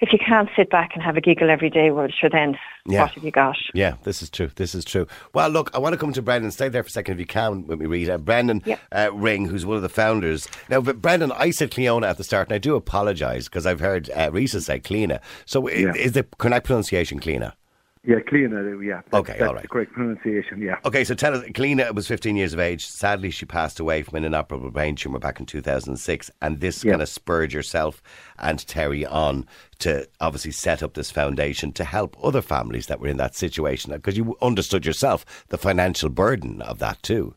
if 0.00 0.12
you 0.12 0.18
can't 0.18 0.48
sit 0.56 0.70
back 0.70 0.90
and 0.94 1.02
have 1.02 1.16
a 1.16 1.20
giggle 1.20 1.50
every 1.50 1.70
day 1.70 1.90
well 1.90 2.08
sure 2.08 2.30
then 2.30 2.56
Yeah. 2.86 3.02
what 3.02 3.10
have 3.12 3.24
you 3.24 3.30
got 3.30 3.56
Yeah, 3.74 3.94
this 4.04 4.22
is 4.22 4.30
true. 4.30 4.50
This 4.56 4.74
is 4.74 4.84
true. 4.84 5.06
Well, 5.34 5.48
look, 5.50 5.70
I 5.74 5.78
want 5.78 5.92
to 5.92 5.98
come 5.98 6.12
to 6.14 6.22
Brendan. 6.22 6.50
Stay 6.50 6.68
there 6.68 6.82
for 6.82 6.88
a 6.88 6.90
second 6.90 7.14
if 7.14 7.20
you 7.20 7.26
can 7.26 7.66
with 7.66 7.78
me, 7.78 7.86
Rita. 7.86 8.16
Brendan 8.18 8.62
Yeah. 8.64 8.78
uh, 8.90 9.10
Ring, 9.12 9.44
who's 9.46 9.64
one 9.66 9.76
of 9.76 9.82
the 9.82 9.88
founders. 9.90 10.48
Now, 10.70 10.80
but 10.80 11.00
Brendan, 11.02 11.30
I 11.32 11.50
said 11.50 11.70
Cleona 11.70 12.06
at 12.08 12.16
the 12.16 12.24
start, 12.24 12.48
and 12.48 12.54
I 12.54 12.58
do 12.58 12.74
apologise 12.76 13.44
because 13.48 13.66
I've 13.66 13.80
heard 13.80 14.08
uh, 14.10 14.30
Rita 14.32 14.60
say 14.62 14.80
Cleena. 14.80 15.20
So 15.44 15.68
Yeah. 15.68 15.92
is 15.94 16.12
the 16.12 16.24
correct 16.38 16.66
pronunciation 16.66 17.20
Cleena? 17.20 17.52
Yeah, 18.02 18.16
Cleena, 18.20 18.82
yeah. 18.82 19.02
That- 19.10 19.18
Okay, 19.18 19.32
that's 19.32 19.42
all 19.46 19.52
right. 19.54 19.62
the 19.62 19.68
correct 19.68 19.92
pronunciation, 19.92 20.62
yeah. 20.62 20.76
Okay, 20.86 21.04
so 21.04 21.14
tell 21.14 21.34
us, 21.34 21.44
Cliona 21.48 21.94
was 21.94 22.06
15 22.08 22.34
years 22.34 22.54
of 22.54 22.58
age. 22.58 22.86
Sadly, 22.86 23.30
she 23.30 23.44
passed 23.44 23.78
away 23.78 24.02
from 24.02 24.16
an 24.16 24.24
inoperable 24.24 24.70
brain 24.70 24.96
tumour 24.96 25.18
back 25.18 25.38
in 25.38 25.44
2006. 25.44 26.30
And 26.40 26.60
this 26.60 26.82
Yeah. 26.82 26.92
kind 26.92 27.02
of 27.02 27.10
spurred 27.10 27.52
yourself 27.52 28.02
and 28.38 28.66
Terry 28.66 29.04
on 29.04 29.46
to 29.80 30.08
obviously 30.18 30.50
set 30.52 30.82
up 30.82 30.94
this 30.94 31.10
foundation 31.10 31.72
to 31.72 31.84
help 31.84 32.16
other 32.24 32.40
families 32.40 32.86
that 32.86 33.00
were 33.00 33.08
in 33.08 33.18
that 33.18 33.34
situation. 33.34 33.92
Because 33.92 34.16
you 34.16 34.34
understood 34.40 34.86
yourself 34.86 35.44
the 35.48 35.58
financial 35.58 36.08
burden 36.08 36.62
of 36.62 36.78
that 36.78 37.02
too. 37.02 37.34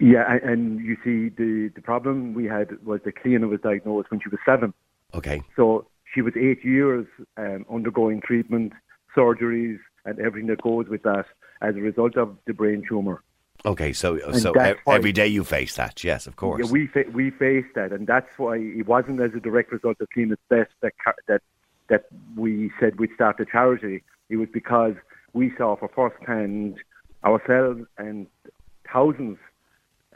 Yeah, 0.00 0.38
and, 0.42 0.80
you 0.80 0.96
see, 1.04 1.28
the, 1.28 1.68
the 1.74 1.82
problem 1.82 2.32
we 2.32 2.46
had 2.46 2.82
was 2.86 3.00
that 3.04 3.16
Cliona 3.16 3.50
was 3.50 3.60
diagnosed 3.60 4.10
when 4.10 4.18
she 4.20 4.30
was 4.30 4.40
seven. 4.46 4.72
Okay. 5.12 5.42
So 5.56 5.86
she 6.14 6.22
was 6.22 6.32
eight 6.38 6.64
years 6.64 7.06
um, 7.36 7.66
undergoing 7.70 8.22
treatment, 8.22 8.72
surgeries, 9.16 9.78
and 10.04 10.18
everything 10.18 10.48
that 10.48 10.60
goes 10.62 10.88
with 10.88 11.02
that 11.02 11.26
as 11.62 11.76
a 11.76 11.80
result 11.80 12.16
of 12.16 12.36
the 12.46 12.52
brain 12.52 12.82
tumour. 12.88 13.22
Okay, 13.66 13.92
so 13.92 14.18
so 14.32 14.52
that's 14.52 14.78
e- 14.78 14.82
why- 14.84 14.96
every 14.96 15.12
day 15.12 15.26
you 15.26 15.44
face 15.44 15.76
that, 15.76 16.04
yes, 16.04 16.26
of 16.26 16.36
course. 16.36 16.64
Yeah, 16.66 16.70
we 16.70 16.86
fa- 16.88 17.10
we 17.12 17.30
faced 17.30 17.74
that, 17.74 17.92
and 17.92 18.06
that's 18.06 18.38
why 18.38 18.56
it 18.58 18.86
wasn't 18.86 19.20
as 19.20 19.32
a 19.34 19.40
direct 19.40 19.72
result 19.72 19.96
of 20.00 20.08
Clean 20.10 20.34
Best 20.48 20.72
that 20.82 20.92
that 21.28 21.42
that 21.88 22.04
we 22.36 22.70
said 22.80 22.98
we'd 22.98 23.14
start 23.14 23.36
the 23.38 23.46
charity. 23.46 24.02
It 24.28 24.36
was 24.36 24.48
because 24.52 24.94
we 25.32 25.52
saw 25.56 25.76
for 25.76 25.88
first 25.88 26.16
hand 26.26 26.78
ourselves 27.24 27.82
and 27.98 28.26
thousands 28.92 29.38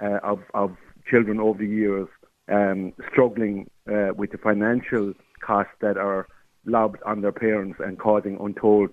uh, 0.03 0.19
of 0.23 0.41
of 0.55 0.77
children 1.09 1.41
over 1.41 1.59
the 1.59 1.67
years 1.67 2.09
um, 2.49 2.93
struggling 3.11 3.71
uh, 3.91 4.11
with 4.15 4.31
the 4.33 4.39
financial 4.39 5.15
costs 5.41 5.73
that 5.81 5.97
are 5.97 6.27
lobbed 6.69 7.03
on 7.05 7.21
their 7.21 7.33
parents 7.33 7.81
and 7.85 7.99
causing 7.99 8.39
untold 8.41 8.91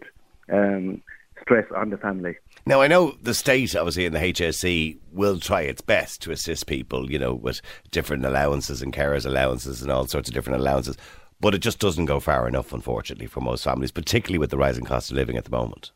um, 0.52 1.02
stress 1.42 1.66
on 1.76 1.90
the 1.90 1.98
family. 1.98 2.36
Now, 2.66 2.82
I 2.82 2.88
know 2.88 3.16
the 3.22 3.34
state, 3.34 3.76
obviously, 3.76 4.06
and 4.06 4.16
the 4.16 4.20
HSE 4.20 4.98
will 5.12 5.40
try 5.40 5.62
its 5.62 5.82
best 5.82 6.22
to 6.24 6.32
assist 6.32 6.66
people, 6.66 7.12
you 7.12 7.20
know, 7.20 7.34
with 7.34 7.62
different 7.92 8.26
allowances 8.26 8.82
and 8.82 8.94
carers' 8.94 9.26
allowances 9.26 9.82
and 9.82 9.92
all 9.92 10.08
sorts 10.08 10.30
of 10.30 10.34
different 10.34 10.60
allowances. 10.60 10.98
But 11.40 11.54
it 11.54 11.60
just 11.60 11.80
doesn't 11.80 12.06
go 12.06 12.20
far 12.20 12.48
enough, 12.48 12.74
unfortunately, 12.74 13.28
for 13.28 13.42
most 13.42 13.64
families, 13.64 13.92
particularly 13.92 14.40
with 14.40 14.50
the 14.50 14.58
rising 14.58 14.86
cost 14.86 15.12
of 15.12 15.18
living 15.18 15.38
at 15.38 15.44
the 15.44 15.52
moment. 15.52 15.92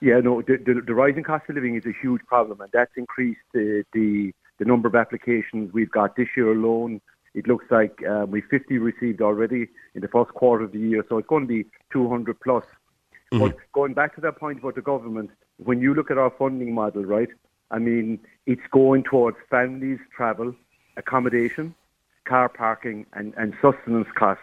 Yeah, 0.00 0.20
no, 0.20 0.42
the, 0.42 0.56
the, 0.56 0.80
the 0.86 0.94
rising 0.94 1.24
cost 1.24 1.44
of 1.48 1.54
living 1.56 1.76
is 1.76 1.84
a 1.84 1.92
huge 2.00 2.22
problem, 2.26 2.60
and 2.60 2.70
that's 2.72 2.92
increased 2.96 3.40
the, 3.52 3.84
the, 3.92 4.32
the 4.58 4.64
number 4.64 4.88
of 4.88 4.94
applications 4.94 5.72
we've 5.72 5.90
got 5.90 6.16
this 6.16 6.28
year 6.36 6.52
alone. 6.52 7.00
It 7.38 7.46
looks 7.46 7.66
like 7.70 8.02
uh, 8.04 8.26
we've 8.28 8.44
50 8.50 8.78
received 8.78 9.22
already 9.22 9.68
in 9.94 10.00
the 10.00 10.08
first 10.08 10.30
quarter 10.34 10.64
of 10.64 10.72
the 10.72 10.78
year, 10.78 11.04
so 11.08 11.18
it's 11.18 11.28
going 11.28 11.44
to 11.44 11.48
be 11.48 11.64
200 11.92 12.40
plus. 12.40 12.64
But 13.30 13.56
going 13.72 13.94
back 13.94 14.14
to 14.16 14.20
that 14.22 14.38
point 14.38 14.58
about 14.58 14.74
the 14.74 14.82
government, 14.82 15.30
when 15.58 15.80
you 15.80 15.94
look 15.94 16.10
at 16.10 16.18
our 16.18 16.32
funding 16.38 16.74
model, 16.74 17.04
right, 17.04 17.28
I 17.70 17.78
mean, 17.78 18.18
it's 18.46 18.66
going 18.72 19.04
towards 19.04 19.36
families' 19.50 20.00
travel, 20.16 20.54
accommodation, 20.96 21.74
car 22.24 22.48
parking, 22.48 23.06
and, 23.12 23.34
and 23.36 23.54
sustenance 23.62 24.08
costs. 24.16 24.42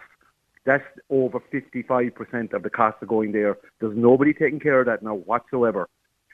That's 0.64 0.84
over 1.10 1.40
55% 1.40 2.52
of 2.52 2.62
the 2.62 2.70
costs 2.70 3.02
are 3.02 3.06
going 3.06 3.32
there. 3.32 3.58
There's 3.80 3.96
nobody 3.96 4.32
taking 4.32 4.60
care 4.60 4.80
of 4.80 4.86
that 4.86 5.02
now 5.02 5.14
whatsoever. 5.14 5.88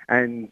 And 0.08 0.48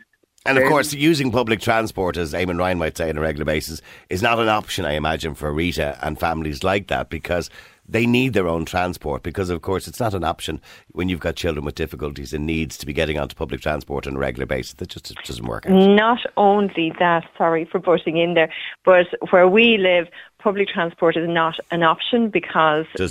And 0.47 0.57
of 0.57 0.65
course, 0.69 0.95
using 0.95 1.31
public 1.31 1.61
transport, 1.61 2.17
as 2.17 2.33
Eamon 2.33 2.59
Ryan 2.59 2.79
might 2.79 2.97
say 2.97 3.11
on 3.11 3.19
a 3.19 3.21
regular 3.21 3.45
basis, 3.45 3.83
is 4.09 4.23
not 4.23 4.39
an 4.39 4.49
option, 4.49 4.87
I 4.87 4.93
imagine, 4.93 5.35
for 5.35 5.53
Rita 5.53 5.99
and 6.03 6.19
families 6.19 6.65
like 6.65 6.87
that 6.87 7.11
because 7.11 7.51
they 7.87 8.07
need 8.07 8.33
their 8.33 8.49
own 8.49 8.65
transport 8.65 9.23
because, 9.23 9.51
of 9.51 9.61
course, 9.61 9.87
it's 9.87 10.01
not 10.01 10.15
an 10.15 10.25
option 10.25 10.61
when 10.93 11.09
you've 11.09 11.21
got 11.21 11.37
children 11.37 11.65
with 11.65 11.75
difficulties 11.75 12.33
and 12.33 12.47
needs 12.47 12.79
to 12.79 12.87
be 12.87 12.93
getting 12.93 13.19
onto 13.19 13.35
public 13.35 13.61
transport 13.61 14.07
on 14.07 14.17
a 14.17 14.19
regular 14.19 14.47
basis. 14.47 14.75
That 14.75 14.89
just 14.89 15.13
doesn't 15.25 15.45
work 15.45 15.67
out. 15.67 15.73
Not 15.73 16.21
only 16.37 16.95
that, 16.99 17.25
sorry 17.37 17.67
for 17.67 17.79
butting 17.79 18.17
in 18.17 18.35
there, 18.35 18.51
but 18.85 19.09
where 19.31 19.49
we 19.49 19.77
live, 19.77 20.09
public 20.39 20.69
transport 20.69 21.17
is 21.17 21.29
not 21.29 21.57
an 21.71 21.83
option 21.83 22.31
because 22.31 22.87
um, 22.99 23.09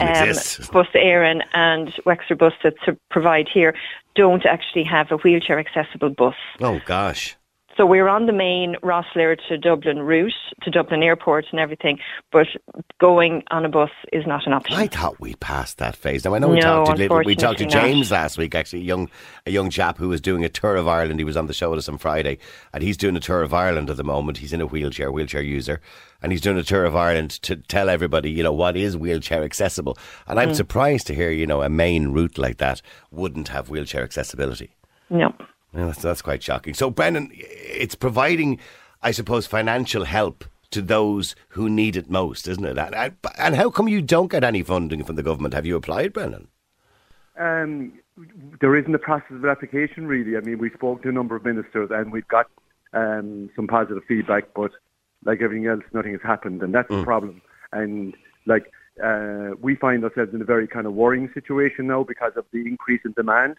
Bus 0.72 0.88
Éireann 0.96 1.44
and 1.54 1.94
Wexford 2.06 2.40
Bus 2.40 2.54
that 2.64 2.76
provide 3.10 3.48
here 3.48 3.76
don't 4.16 4.46
actually 4.46 4.84
have 4.84 5.12
a 5.12 5.18
wheelchair 5.18 5.60
accessible 5.60 6.10
bus. 6.10 6.36
Oh, 6.62 6.82
gosh. 6.86 7.36
So 7.80 7.86
we're 7.86 8.10
on 8.10 8.26
the 8.26 8.34
main 8.34 8.76
Rosslare 8.84 9.38
to 9.48 9.58
Dublin 9.58 10.00
route, 10.00 10.34
to 10.64 10.70
Dublin 10.70 11.02
Airport 11.02 11.46
and 11.52 11.62
everything, 11.62 11.98
but 12.30 12.46
going 13.00 13.42
on 13.52 13.64
a 13.64 13.70
bus 13.70 13.90
is 14.12 14.28
not 14.28 14.46
an 14.46 14.52
option. 14.52 14.76
I 14.76 14.88
thought 14.88 15.18
we 15.22 15.36
passed 15.36 15.78
that 15.78 15.96
phase. 15.96 16.26
Now 16.26 16.36
I 16.36 16.40
know 16.40 16.50
we 16.50 16.58
No, 16.58 16.84
talked 16.84 16.98
to 16.98 17.24
we 17.26 17.36
talked 17.38 17.60
to 17.60 17.64
unfortunately 17.64 17.66
not. 17.68 17.86
James 17.86 18.12
last 18.12 18.38
week. 18.38 18.54
Actually, 18.54 18.82
a 18.82 18.84
young 18.84 19.10
a 19.46 19.52
young 19.52 19.70
chap 19.70 19.98
who 19.98 20.10
was 20.10 20.20
doing 20.20 20.44
a 20.44 20.50
tour 20.50 20.76
of 20.76 20.90
Ireland. 20.90 21.22
He 21.22 21.24
was 21.24 21.38
on 21.38 21.48
the 21.48 21.54
show 21.54 21.70
with 21.70 21.80
us 21.80 21.88
on 21.88 21.98
Friday, 21.98 22.40
and 22.74 22.84
he's 22.84 22.98
doing 22.98 23.16
a 23.16 23.22
tour 23.22 23.44
of 23.44 23.54
Ireland 23.54 23.90
at 23.90 23.96
the 23.96 24.04
moment. 24.04 24.40
He's 24.40 24.52
in 24.52 24.60
a 24.60 24.66
wheelchair, 24.68 25.10
wheelchair 25.10 25.42
user, 25.42 25.80
and 26.22 26.34
he's 26.34 26.42
doing 26.42 26.58
a 26.58 26.64
tour 26.64 26.84
of 26.84 26.98
Ireland 26.98 27.32
to 27.44 27.56
tell 27.56 27.88
everybody, 27.88 28.30
you 28.30 28.44
know, 28.44 28.52
what 28.52 28.76
is 28.76 28.98
wheelchair 28.98 29.42
accessible. 29.42 29.98
And 30.28 30.38
Mm. 30.38 30.42
I'm 30.42 30.54
surprised 30.54 31.08
to 31.08 31.16
hear, 31.16 31.32
you 31.32 31.48
know, 31.48 31.62
a 31.62 31.70
main 31.70 32.10
route 32.10 32.38
like 32.38 32.58
that 32.58 32.82
wouldn't 33.10 33.48
have 33.48 33.70
wheelchair 33.70 34.04
accessibility. 34.04 34.76
No. 35.10 35.34
Yeah, 35.74 35.86
that's, 35.86 36.02
that's 36.02 36.22
quite 36.22 36.42
shocking. 36.42 36.74
So, 36.74 36.90
Brendan, 36.90 37.30
it's 37.34 37.96
providing, 37.96 38.60
I 39.02 39.12
suppose, 39.12 39.46
financial 39.46 40.06
help 40.06 40.46
to 40.72 40.82
those 40.82 41.36
who 41.50 41.70
need 41.70 41.96
it 41.96 42.10
most, 42.10 42.48
isn't 42.48 42.66
it? 42.66 42.78
And, 42.78 43.16
and- 43.38 43.56
how 43.56 43.70
come 43.70 43.88
you 43.88 44.02
don't 44.02 44.32
get 44.32 44.44
any 44.44 44.64
funding 44.64 45.04
from 45.04 45.16
the 45.16 45.24
government? 45.24 45.54
Have 45.54 45.66
you 45.66 45.76
applied, 45.76 46.14
Brendan? 46.14 46.48
Um, 47.38 47.94
there 48.60 48.76
isn't 48.76 48.94
a 48.94 49.00
process 49.00 49.32
of 49.32 49.46
application 49.46 50.08
really. 50.08 50.36
I 50.36 50.42
mean, 50.42 50.60
we 50.60 50.70
spoke 50.72 51.04
to 51.04 51.10
a 51.10 51.12
number 51.12 51.36
of 51.36 51.46
ministers 51.46 51.90
and 51.92 52.12
we've 52.12 52.28
got 52.28 52.48
um, 52.94 53.50
some 53.56 53.68
positive 53.68 54.04
feedback, 54.08 54.54
but 54.54 54.72
like 55.26 55.42
everything 55.42 55.68
else, 55.68 55.84
nothing 55.94 56.12
has 56.14 56.22
happened, 56.22 56.62
and 56.64 56.74
that's 56.74 56.90
the 56.90 57.04
problem. 57.04 57.42
And 57.72 58.16
like 58.46 58.72
uh, 59.04 59.52
we 59.62 59.76
find 59.76 60.04
ourselves 60.04 60.34
in 60.34 60.42
a 60.42 60.46
very 60.46 60.68
kind 60.68 60.86
of 60.86 60.94
worrying 60.94 61.30
situation 61.34 61.88
now 61.88 62.04
because 62.04 62.34
of 62.36 62.46
the 62.52 62.62
increase 62.62 63.02
in 63.06 63.14
demand, 63.14 63.56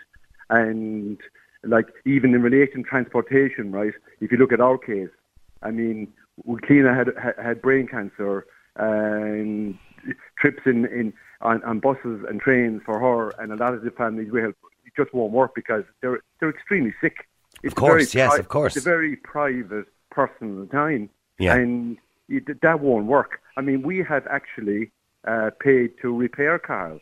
and 0.48 1.18
like 1.64 1.86
even 2.04 2.34
in 2.34 2.42
relation 2.42 2.82
to 2.82 2.88
transportation, 2.88 3.72
right? 3.72 3.92
If 4.20 4.32
you 4.32 4.38
look 4.38 4.52
at 4.52 4.60
our 4.60 4.78
case, 4.78 5.10
I 5.62 5.70
mean, 5.70 6.12
Cliona 6.46 6.96
had 6.96 7.08
had, 7.22 7.34
had 7.44 7.62
brain 7.62 7.86
cancer, 7.86 8.46
and 8.76 9.78
trips 10.38 10.62
in, 10.66 10.86
in 10.86 11.12
on, 11.40 11.62
on 11.64 11.80
buses 11.80 12.24
and 12.28 12.40
trains 12.40 12.82
for 12.84 12.98
her, 12.98 13.30
and 13.42 13.52
a 13.52 13.56
lot 13.56 13.74
of 13.74 13.82
the 13.82 13.90
families 13.90 14.30
we 14.30 14.40
help 14.40 14.56
it 14.84 14.92
just 14.96 15.14
won't 15.14 15.32
work 15.32 15.54
because 15.54 15.84
they're 16.00 16.20
they're 16.38 16.50
extremely 16.50 16.94
sick. 17.00 17.28
It's 17.62 17.72
a 17.72 17.76
course, 17.76 18.14
yes, 18.14 18.38
of 18.38 18.48
course. 18.48 18.76
It's 18.76 18.86
a 18.86 18.88
very 18.88 19.16
private, 19.16 19.86
personal 20.10 20.66
time, 20.66 21.10
Yeah. 21.38 21.56
and 21.56 21.98
it, 22.28 22.60
that 22.62 22.80
won't 22.80 23.06
work. 23.06 23.40
I 23.56 23.60
mean, 23.60 23.82
we 23.82 23.98
have 23.98 24.26
actually 24.28 24.92
uh, 25.26 25.50
paid 25.60 25.92
to 26.00 26.16
repair 26.16 26.58
cars 26.58 27.00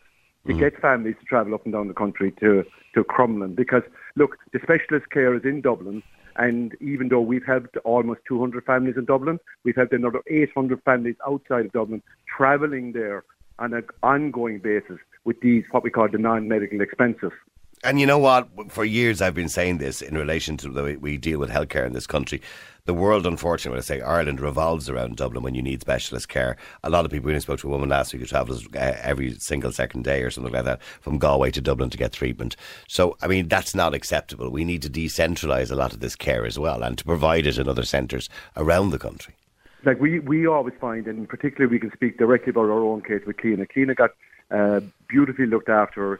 to 0.49 0.55
Mm. 0.55 0.59
get 0.59 0.81
families 0.81 1.15
to 1.19 1.25
travel 1.25 1.53
up 1.53 1.63
and 1.65 1.73
down 1.73 1.87
the 1.87 1.93
country 1.93 2.31
to 2.39 2.65
to 2.95 3.03
Crumlin 3.03 3.55
because 3.55 3.83
look, 4.15 4.37
the 4.51 4.59
specialist 4.63 5.09
care 5.11 5.35
is 5.35 5.45
in 5.45 5.61
Dublin. 5.61 6.01
And 6.35 6.75
even 6.79 7.09
though 7.09 7.21
we've 7.21 7.45
helped 7.45 7.77
almost 7.83 8.21
200 8.27 8.63
families 8.63 8.97
in 8.97 9.05
Dublin, 9.05 9.39
we've 9.63 9.75
helped 9.75 9.93
another 9.93 10.21
800 10.27 10.81
families 10.83 11.15
outside 11.27 11.65
of 11.65 11.71
Dublin 11.73 12.01
travelling 12.35 12.93
there 12.93 13.23
on 13.59 13.73
an 13.73 13.83
ongoing 14.01 14.59
basis 14.59 14.99
with 15.25 15.39
these, 15.41 15.65
what 15.71 15.83
we 15.83 15.89
call 15.89 16.07
the 16.07 16.17
non-medical 16.17 16.81
expenses. 16.81 17.33
And 17.83 17.99
you 17.99 18.05
know 18.05 18.17
what? 18.17 18.49
For 18.69 18.83
years 18.83 19.21
I've 19.21 19.33
been 19.33 19.49
saying 19.49 19.77
this 19.77 20.01
in 20.01 20.15
relation 20.17 20.57
to 20.57 20.69
the 20.69 20.83
way 20.83 20.95
we 20.97 21.17
deal 21.17 21.39
with 21.39 21.49
healthcare 21.49 21.85
in 21.85 21.93
this 21.93 22.07
country. 22.07 22.41
The 22.85 22.93
world, 22.93 23.25
unfortunately, 23.27 23.75
when 23.75 23.79
I 23.79 23.81
say 23.81 24.01
Ireland, 24.01 24.41
revolves 24.41 24.89
around 24.89 25.15
Dublin 25.15 25.43
when 25.43 25.53
you 25.53 25.61
need 25.61 25.79
specialist 25.79 26.27
care. 26.27 26.57
A 26.83 26.89
lot 26.89 27.05
of 27.05 27.11
people, 27.11 27.33
I 27.33 27.37
spoke 27.37 27.59
to 27.59 27.67
a 27.67 27.69
woman 27.69 27.89
last 27.89 28.11
week 28.11 28.21
who 28.21 28.25
travels 28.25 28.65
uh, 28.75 28.97
every 29.01 29.33
single 29.35 29.71
second 29.71 30.03
day 30.03 30.23
or 30.23 30.31
something 30.31 30.51
like 30.51 30.65
that 30.65 30.81
from 30.99 31.19
Galway 31.19 31.51
to 31.51 31.61
Dublin 31.61 31.89
to 31.91 31.97
get 31.97 32.13
treatment. 32.13 32.55
So, 32.87 33.15
I 33.21 33.27
mean, 33.27 33.47
that's 33.47 33.75
not 33.75 33.93
acceptable. 33.93 34.49
We 34.49 34.65
need 34.65 34.81
to 34.81 34.89
decentralise 34.89 35.71
a 35.71 35.75
lot 35.75 35.93
of 35.93 35.99
this 35.99 36.15
care 36.15 36.45
as 36.45 36.57
well 36.57 36.81
and 36.83 36.97
to 36.97 37.05
provide 37.05 37.45
it 37.47 37.57
in 37.59 37.69
other 37.69 37.83
centres 37.83 38.27
around 38.57 38.89
the 38.89 38.99
country. 38.99 39.35
like 39.85 39.99
we 39.99 40.19
we 40.19 40.47
always 40.47 40.73
find, 40.81 41.07
and 41.07 41.29
particularly 41.29 41.71
we 41.71 41.79
can 41.79 41.91
speak 41.93 42.17
directly 42.17 42.49
about 42.49 42.65
our 42.65 42.81
own 42.81 43.01
case 43.01 43.21
with 43.25 43.37
Cliona. 43.37 43.67
Cliona 43.69 43.95
got 43.95 44.11
uh, 44.51 44.81
beautifully 45.07 45.45
looked 45.45 45.69
after 45.69 46.19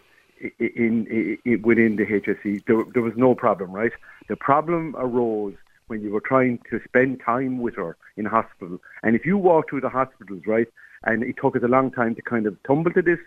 in, 0.59 1.07
in, 1.07 1.37
in 1.45 1.61
within 1.61 1.95
the 1.95 2.05
HSE. 2.05 2.65
There, 2.65 2.83
there 2.93 3.03
was 3.03 3.13
no 3.15 3.35
problem, 3.35 3.71
right? 3.71 3.91
The 4.27 4.35
problem 4.35 4.95
arose 4.97 5.55
when 5.87 6.01
you 6.01 6.11
were 6.11 6.21
trying 6.21 6.59
to 6.69 6.79
spend 6.87 7.19
time 7.25 7.59
with 7.59 7.75
her 7.75 7.97
in 8.15 8.25
hospital, 8.25 8.79
and 9.03 9.15
if 9.15 9.25
you 9.25 9.37
walk 9.37 9.69
through 9.69 9.81
the 9.81 9.89
hospitals, 9.89 10.43
right, 10.45 10.67
and 11.03 11.23
it 11.23 11.35
took 11.41 11.55
us 11.55 11.63
a 11.63 11.67
long 11.67 11.91
time 11.91 12.15
to 12.15 12.21
kind 12.21 12.45
of 12.45 12.61
tumble 12.63 12.91
to 12.93 13.01
this. 13.01 13.19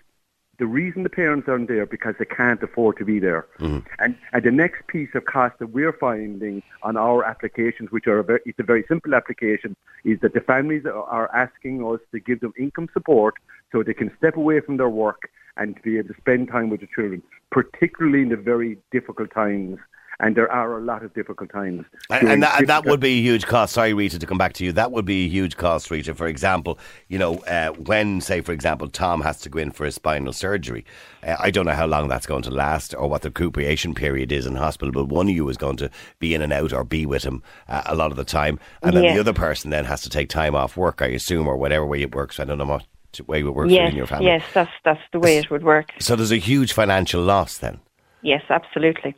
The 0.59 0.66
reason 0.66 1.02
the 1.02 1.09
parents 1.09 1.49
aren't 1.49 1.66
there 1.66 1.87
because 1.87 2.14
they 2.19 2.26
can't 2.26 2.62
afford 2.62 2.99
to 2.99 3.04
be 3.04 3.19
there. 3.19 3.47
Mm-hmm. 3.59 3.88
And, 3.99 4.16
and 4.33 4.45
the 4.45 4.50
next 4.50 4.87
piece 4.87 5.09
of 5.14 5.25
cost 5.25 5.59
that 5.59 5.69
we're 5.69 5.95
finding 5.95 6.62
on 6.83 6.97
our 6.97 7.25
applications, 7.25 7.90
which 7.90 8.07
are 8.07 8.19
a 8.19 8.23
very, 8.23 8.40
it's 8.45 8.59
a 8.61 8.62
very 8.62 8.85
simple 8.87 9.14
application, 9.14 9.75
is 10.04 10.21
that 10.21 10.35
the 10.35 10.40
families 10.40 10.85
are 10.87 11.35
asking 11.35 11.85
us 11.85 12.00
to 12.12 12.21
give 12.21 12.40
them 12.40 12.52
income 12.59 12.88
support 12.92 13.35
so 13.73 13.83
they 13.83 13.95
can 13.95 14.14
step 14.19 14.37
away 14.37 14.61
from 14.61 14.76
their 14.76 14.90
work 14.90 15.31
and 15.56 15.76
to 15.76 15.82
be 15.82 15.99
able 15.99 16.09
to 16.09 16.14
spend 16.21 16.49
time 16.49 16.71
with 16.71 16.80
the 16.80 16.88
children, 16.94 17.23
particularly 17.50 18.23
in 18.23 18.28
the 18.30 18.37
very 18.37 18.78
difficult 18.90 19.30
times. 19.32 19.78
And 20.21 20.37
there 20.37 20.52
are 20.52 20.78
a 20.78 20.80
lot 20.80 21.02
of 21.02 21.12
difficult 21.14 21.50
times. 21.50 21.85
And, 22.09 22.28
and, 22.28 22.42
that, 22.44 22.61
and 22.61 22.68
that 22.68 22.85
would 22.85 23.00
be 23.00 23.18
a 23.18 23.23
huge 23.23 23.44
cost. 23.44 23.73
Sorry, 23.73 23.92
Rita, 23.92 24.21
to 24.21 24.26
come 24.26 24.38
back 24.38 24.52
to 24.52 24.64
you. 24.64 24.71
That 24.71 24.92
would 24.92 25.04
be 25.04 25.25
a 25.25 25.28
huge 25.28 25.56
cost, 25.56 25.90
Rita. 25.90 26.14
For 26.14 26.28
example, 26.28 26.78
you 27.09 27.18
know, 27.18 27.38
uh, 27.38 27.71
when, 27.71 28.21
say, 28.21 28.40
for 28.40 28.52
example, 28.52 28.88
Tom 28.88 29.21
has 29.23 29.40
to 29.40 29.49
go 29.49 29.59
in 29.59 29.73
for 29.73 29.85
a 29.85 29.90
spinal 29.90 30.32
surgery, 30.32 30.85
uh, 31.26 31.35
I 31.40 31.50
don't 31.50 31.66
know 31.66 31.73
how 31.73 31.87
long 31.87 32.06
that's 32.06 32.26
going 32.26 32.42
to 32.42 32.50
last 32.52 32.94
or 32.94 33.09
what 33.09 33.23
the 33.23 33.30
recuperation 33.30 33.94
period 33.94 34.30
is 34.30 34.47
in 34.47 34.54
hospital, 34.54 34.92
but 34.92 35.06
one 35.09 35.28
of 35.28 35.35
you 35.35 35.49
is 35.49 35.56
going 35.56 35.78
to 35.78 35.90
be 36.21 36.35
in 36.35 36.42
and 36.42 36.52
out 36.52 36.73
or 36.73 36.85
be 36.85 37.04
with 37.04 37.25
him 37.25 37.42
uh, 37.66 37.82
a 37.87 37.97
lot 37.97 38.12
of 38.12 38.16
the 38.16 38.25
time. 38.25 38.61
And 38.82 38.97
then 38.97 39.02
Yeah. 39.02 39.14
the 39.14 39.21
other 39.21 39.32
person 39.32 39.71
then 39.71 39.87
has 39.87 40.02
to 40.02 40.11
take 40.11 40.28
time 40.28 40.54
off 40.54 40.76
work, 40.76 41.02
I 41.02 41.06
assume, 41.06 41.49
or 41.49 41.56
whatever 41.56 41.85
way 41.85 42.00
it 42.00 42.14
works. 42.14 42.38
I 42.38 42.44
don't 42.44 42.59
know 42.59 42.66
what 42.66 42.87
way 43.26 43.40
it 43.40 43.45
works 43.45 43.69
for 43.69 43.73
you 43.73 43.76
Yes, 43.81 43.88
and 43.88 43.97
your 43.97 44.07
family. 44.07 44.26
yes, 44.26 44.42
that's 44.54 44.71
that's 44.85 45.00
the 45.12 45.19
way 45.21 45.38
it 45.38 45.50
would 45.50 45.62
work. 45.64 45.92
So 45.99 46.16
there's 46.16 46.33
a 46.33 46.37
huge 46.38 46.73
financial 46.73 47.23
loss 47.23 47.59
then, 47.59 47.81
Yes, 48.23 48.42
absolutely. 48.49 49.14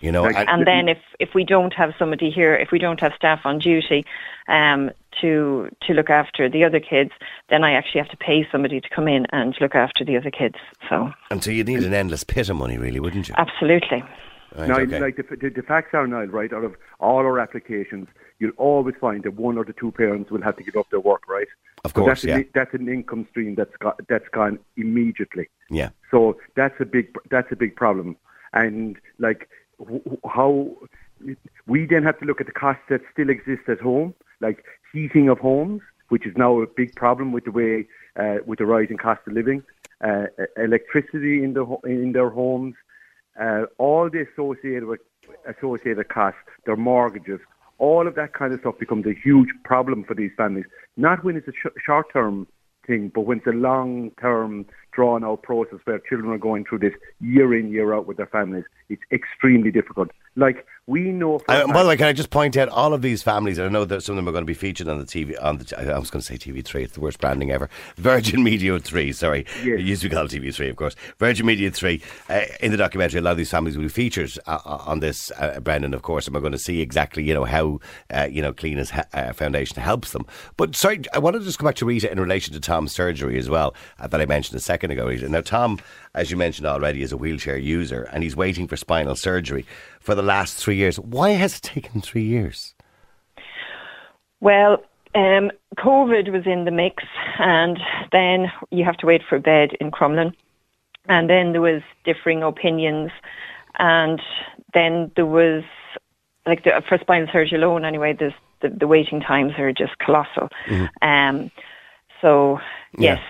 you 0.00 0.10
know. 0.12 0.24
And- 0.26 0.48
And 0.48 0.66
then 0.66 0.88
if, 0.88 0.98
if 1.20 1.34
we 1.34 1.44
don't 1.44 1.72
have 1.74 1.92
somebody 1.98 2.30
here, 2.30 2.54
if 2.54 2.70
we 2.70 2.78
don't 2.78 3.00
have 3.00 3.12
staff 3.14 3.40
on 3.44 3.58
duty 3.58 4.04
um, 4.48 4.90
to 5.20 5.68
to 5.86 5.92
look 5.94 6.10
after 6.10 6.48
the 6.48 6.64
other 6.64 6.80
kids, 6.80 7.10
then 7.48 7.64
I 7.64 7.72
actually 7.72 8.00
have 8.02 8.10
to 8.10 8.16
pay 8.16 8.46
somebody 8.52 8.80
to 8.80 8.88
come 8.96 9.08
in 9.08 9.26
and 9.32 9.54
look 9.60 9.74
after 9.74 10.04
the 10.04 10.16
other 10.16 10.30
kids. 10.30 10.56
So 10.88 11.10
and 11.30 11.42
so 11.42 11.50
you'd 11.50 11.68
need 11.68 11.84
an 11.84 11.94
endless 11.94 12.24
pit 12.24 12.48
of 12.50 12.56
money, 12.56 12.76
really, 12.78 13.00
wouldn't 13.00 13.28
you? 13.28 13.34
absolutely. 13.38 14.02
Right, 14.56 14.68
Now, 14.68 14.78
okay. 14.78 15.00
like 15.00 15.16
the, 15.16 15.36
the, 15.36 15.50
the 15.50 15.62
facts 15.62 15.90
are 15.92 16.06
now, 16.06 16.22
right, 16.24 16.52
out 16.52 16.64
of 16.64 16.74
all 17.00 17.18
our 17.18 17.38
applications, 17.38 18.08
you'll 18.38 18.52
always 18.56 18.94
find 19.00 19.22
that 19.24 19.34
one 19.34 19.58
or 19.58 19.64
the 19.64 19.72
two 19.74 19.92
parents 19.92 20.30
will 20.30 20.42
have 20.42 20.56
to 20.56 20.62
give 20.62 20.76
up 20.76 20.88
their 20.90 21.00
work, 21.00 21.28
right? 21.28 21.48
Of 21.84 21.92
So 21.92 22.00
course, 22.02 22.22
that's 22.22 22.24
yeah. 22.24 22.36
An, 22.36 22.48
that's 22.54 22.74
an 22.74 22.88
income 22.88 23.26
stream 23.30 23.54
that's 23.54 23.76
got, 23.78 24.00
that's 24.08 24.28
gone 24.32 24.58
immediately. 24.76 25.48
yeah. 25.70 25.90
So 26.10 26.38
that's 26.54 26.74
a 26.80 26.84
big 26.84 27.14
that's 27.30 27.50
a 27.52 27.56
big 27.56 27.76
problem. 27.76 28.16
And 28.52 28.96
like 29.18 29.48
how 30.28 30.70
we 31.66 31.86
then 31.86 32.02
have 32.04 32.18
to 32.20 32.24
look 32.24 32.40
at 32.40 32.46
the 32.46 32.52
costs 32.52 32.82
that 32.88 33.00
still 33.12 33.28
exist 33.30 33.62
at 33.68 33.80
home, 33.80 34.14
like 34.40 34.64
heating 34.92 35.28
of 35.28 35.38
homes, 35.38 35.82
which 36.08 36.26
is 36.26 36.34
now 36.36 36.60
a 36.60 36.66
big 36.66 36.94
problem 36.94 37.32
with 37.32 37.44
the 37.44 37.50
way 37.50 37.86
uh, 38.18 38.36
with 38.46 38.58
the 38.58 38.66
rising 38.66 38.96
cost 38.96 39.20
of 39.26 39.32
living, 39.34 39.62
uh, 40.02 40.24
electricity 40.56 41.42
in 41.44 41.52
the 41.54 41.64
in 41.84 42.12
their 42.12 42.30
homes, 42.30 42.74
uh, 43.40 43.62
all 43.78 44.10
the 44.10 44.26
associated 44.32 44.84
with 44.84 45.00
associated 45.46 46.08
costs, 46.08 46.38
their 46.64 46.76
mortgages, 46.76 47.40
all 47.78 48.06
of 48.06 48.14
that 48.14 48.32
kind 48.32 48.52
of 48.54 48.60
stuff 48.60 48.78
becomes 48.78 49.06
a 49.06 49.14
huge 49.14 49.48
problem 49.64 50.04
for 50.04 50.14
these 50.14 50.30
families. 50.36 50.64
Not 50.96 51.24
when 51.24 51.36
it's 51.36 51.48
a 51.48 51.52
sh- 51.52 51.82
short 51.84 52.12
term 52.12 52.46
thing, 52.86 53.10
but 53.14 53.22
when 53.22 53.38
it's 53.38 53.46
a 53.46 53.50
long 53.50 54.12
term, 54.20 54.66
drawn 54.96 55.22
out 55.22 55.42
process 55.42 55.78
where 55.84 56.00
children 56.08 56.32
are 56.32 56.38
going 56.38 56.64
through 56.64 56.78
this 56.80 56.94
year 57.20 57.54
in, 57.56 57.70
year 57.70 57.94
out 57.94 58.06
with 58.06 58.16
their 58.16 58.26
families, 58.26 58.64
it's 58.88 59.02
extremely 59.12 59.70
difficult. 59.70 60.08
Like 60.34 60.66
we 60.86 61.00
know. 61.12 61.40
And 61.48 61.72
by 61.72 61.82
the 61.82 61.88
way, 61.88 61.96
can 61.96 62.06
I 62.06 62.12
just 62.12 62.30
point 62.30 62.56
out 62.56 62.68
all 62.68 62.92
of 62.94 63.02
these 63.02 63.22
families? 63.22 63.58
and 63.58 63.66
I 63.66 63.70
know 63.70 63.84
that 63.86 64.02
some 64.02 64.14
of 64.14 64.16
them 64.16 64.28
are 64.28 64.32
going 64.32 64.42
to 64.42 64.46
be 64.46 64.54
featured 64.54 64.86
on 64.88 64.98
the 64.98 65.04
TV. 65.04 65.34
On 65.42 65.58
the 65.58 65.94
I 65.94 65.98
was 65.98 66.10
going 66.10 66.20
to 66.20 66.26
say 66.26 66.36
TV 66.36 66.64
three. 66.64 66.84
It's 66.84 66.92
the 66.94 67.00
worst 67.00 67.18
branding 67.20 67.50
ever. 67.50 67.68
Virgin 67.96 68.42
Media 68.44 68.78
three. 68.78 69.12
Sorry, 69.12 69.46
Yes. 69.64 69.80
it 69.80 69.80
used 69.80 70.02
to 70.02 70.08
be 70.08 70.14
called 70.14 70.30
TV 70.30 70.54
three, 70.54 70.68
of 70.68 70.76
course. 70.76 70.94
Virgin 71.18 71.46
Media 71.46 71.70
three. 71.70 72.02
Uh, 72.28 72.42
in 72.60 72.70
the 72.70 72.76
documentary, 72.76 73.18
a 73.18 73.22
lot 73.22 73.32
of 73.32 73.36
these 73.38 73.50
families 73.50 73.76
will 73.76 73.84
be 73.84 73.88
featured 73.88 74.30
uh, 74.46 74.58
uh, 74.64 74.82
on 74.86 75.00
this, 75.00 75.30
uh, 75.38 75.58
Brendan, 75.60 75.94
of 75.94 76.02
course, 76.02 76.26
and 76.26 76.34
we're 76.34 76.40
going 76.40 76.52
to 76.52 76.58
see 76.58 76.80
exactly 76.80 77.22
you 77.24 77.34
know 77.34 77.44
how 77.44 77.80
uh, 78.14 78.28
you 78.30 78.42
know 78.42 78.52
Cliona's 78.52 78.90
ha- 78.90 79.04
uh, 79.14 79.32
Foundation 79.32 79.80
helps 79.82 80.12
them. 80.12 80.26
But 80.56 80.76
sorry, 80.76 81.02
I 81.14 81.18
wanted 81.18 81.40
to 81.40 81.44
just 81.46 81.58
come 81.58 81.66
back 81.66 81.76
to 81.76 81.86
Rita 81.86 82.12
in 82.12 82.20
relation 82.20 82.52
to 82.54 82.60
Tom's 82.60 82.92
surgery 82.92 83.38
as 83.38 83.48
well 83.50 83.74
uh, 83.98 84.06
that 84.08 84.20
I 84.20 84.26
mentioned 84.26 84.56
a 84.56 84.60
second 84.62 84.85
ago. 84.90 85.06
Rita. 85.06 85.28
Now, 85.28 85.40
Tom, 85.40 85.78
as 86.14 86.30
you 86.30 86.36
mentioned 86.36 86.66
already, 86.66 87.02
is 87.02 87.12
a 87.12 87.16
wheelchair 87.16 87.56
user 87.56 88.08
and 88.12 88.22
he's 88.22 88.36
waiting 88.36 88.66
for 88.68 88.76
spinal 88.76 89.16
surgery 89.16 89.66
for 90.00 90.14
the 90.14 90.22
last 90.22 90.56
three 90.56 90.76
years. 90.76 90.98
Why 90.98 91.30
has 91.30 91.56
it 91.58 91.62
taken 91.62 92.00
three 92.00 92.24
years? 92.24 92.74
Well, 94.40 94.82
um, 95.14 95.50
COVID 95.78 96.30
was 96.30 96.46
in 96.46 96.64
the 96.66 96.70
mix, 96.70 97.04
and 97.38 97.78
then 98.12 98.52
you 98.70 98.84
have 98.84 98.98
to 98.98 99.06
wait 99.06 99.22
for 99.26 99.36
a 99.36 99.40
bed 99.40 99.70
in 99.80 99.90
Crumlin, 99.90 100.34
and 101.08 101.30
then 101.30 101.52
there 101.52 101.62
was 101.62 101.82
differing 102.04 102.42
opinions, 102.42 103.10
and 103.78 104.20
then 104.74 105.10
there 105.16 105.26
was 105.26 105.64
like 106.44 106.64
the, 106.64 106.82
for 106.86 106.98
spinal 106.98 107.28
surgery 107.32 107.58
alone. 107.58 107.84
Anyway, 107.84 108.12
the 108.12 108.32
the 108.60 108.86
waiting 108.86 109.20
times 109.20 109.52
are 109.58 109.72
just 109.72 109.98
colossal. 109.98 110.48
Um, 111.02 111.50
so 112.20 112.60
Yeah. 112.98 113.20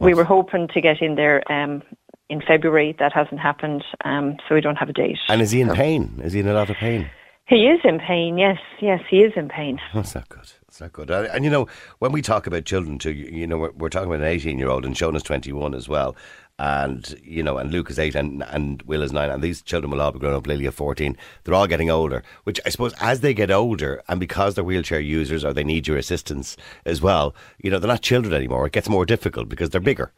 Yes, 0.00 0.06
we 0.06 0.14
were 0.14 0.24
hoping 0.24 0.68
to 0.74 0.80
get 0.80 1.00
in 1.00 1.14
there 1.14 1.42
um, 1.50 1.82
in 2.28 2.40
February. 2.40 2.94
That 2.98 3.12
hasn't 3.12 3.40
happened, 3.40 3.84
um, 4.04 4.36
so 4.48 4.54
we 4.54 4.60
don't 4.60 4.76
have 4.76 4.88
a 4.88 4.92
date. 4.92 5.18
And 5.28 5.42
is 5.42 5.50
he 5.50 5.60
in 5.60 5.70
pain? 5.70 6.20
Is 6.22 6.32
he 6.32 6.40
in 6.40 6.48
a 6.48 6.54
lot 6.54 6.70
of 6.70 6.76
pain? 6.76 7.10
He 7.46 7.66
is 7.66 7.80
in 7.84 7.98
pain. 7.98 8.38
Yes, 8.38 8.58
yes, 8.80 9.00
he 9.08 9.18
is 9.18 9.32
in 9.36 9.48
pain. 9.48 9.78
That's 9.92 10.14
not 10.14 10.28
good. 10.28 10.50
That's 10.74 10.80
not 10.80 10.92
good. 10.92 11.10
And, 11.10 11.28
and 11.28 11.44
you 11.44 11.50
know, 11.52 11.68
when 12.00 12.10
we 12.10 12.20
talk 12.20 12.48
about 12.48 12.64
children, 12.64 12.98
too, 12.98 13.12
you, 13.12 13.46
know, 13.46 13.58
we're, 13.58 13.70
we're 13.70 13.88
talking 13.88 14.08
about 14.08 14.22
an 14.22 14.26
18 14.26 14.58
year 14.58 14.68
old, 14.68 14.84
and 14.84 14.96
Shauna's 14.96 15.22
21 15.22 15.72
as 15.72 15.88
well. 15.88 16.16
And, 16.58 17.14
you 17.22 17.44
know, 17.44 17.58
and 17.58 17.70
Luke 17.70 17.90
is 17.90 17.98
8 18.00 18.16
and, 18.16 18.42
and 18.48 18.82
Will 18.82 19.02
is 19.02 19.12
9. 19.12 19.30
And 19.30 19.40
these 19.40 19.62
children 19.62 19.92
will 19.92 20.00
all 20.00 20.10
be 20.10 20.18
grown 20.18 20.34
up, 20.34 20.48
Lily 20.48 20.66
at 20.66 20.74
14. 20.74 21.16
They're 21.44 21.54
all 21.54 21.68
getting 21.68 21.90
older, 21.90 22.24
which 22.42 22.60
I 22.66 22.70
suppose 22.70 22.92
as 23.00 23.20
they 23.20 23.34
get 23.34 23.52
older, 23.52 24.02
and 24.08 24.18
because 24.18 24.56
they're 24.56 24.64
wheelchair 24.64 24.98
users 24.98 25.44
or 25.44 25.52
they 25.52 25.62
need 25.62 25.86
your 25.86 25.96
assistance 25.96 26.56
as 26.84 27.00
well, 27.00 27.36
you 27.62 27.70
know, 27.70 27.78
they're 27.78 27.86
not 27.86 28.02
children 28.02 28.34
anymore. 28.34 28.66
It 28.66 28.72
gets 28.72 28.88
more 28.88 29.06
difficult 29.06 29.48
because 29.48 29.70
they're 29.70 29.80
bigger. 29.80 30.12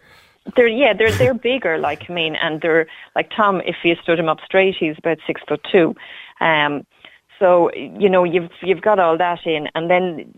They're 0.54 0.68
yeah, 0.68 0.92
they're 0.94 1.10
they're 1.10 1.34
bigger. 1.34 1.76
Like 1.76 2.08
I 2.08 2.12
mean, 2.12 2.36
and 2.36 2.60
they're 2.60 2.86
like 3.16 3.30
Tom. 3.36 3.60
If 3.66 3.76
you 3.82 3.96
stood 4.00 4.18
him 4.18 4.28
up 4.28 4.38
straight, 4.44 4.76
he's 4.78 4.94
about 4.96 5.18
six 5.26 5.40
foot 5.48 5.60
two. 5.72 5.96
Um, 6.40 6.86
so 7.38 7.70
you 7.74 8.08
know 8.08 8.24
you've 8.24 8.50
you've 8.62 8.82
got 8.82 8.98
all 8.98 9.16
that 9.18 9.40
in, 9.46 9.68
and 9.74 9.90
then 9.90 10.32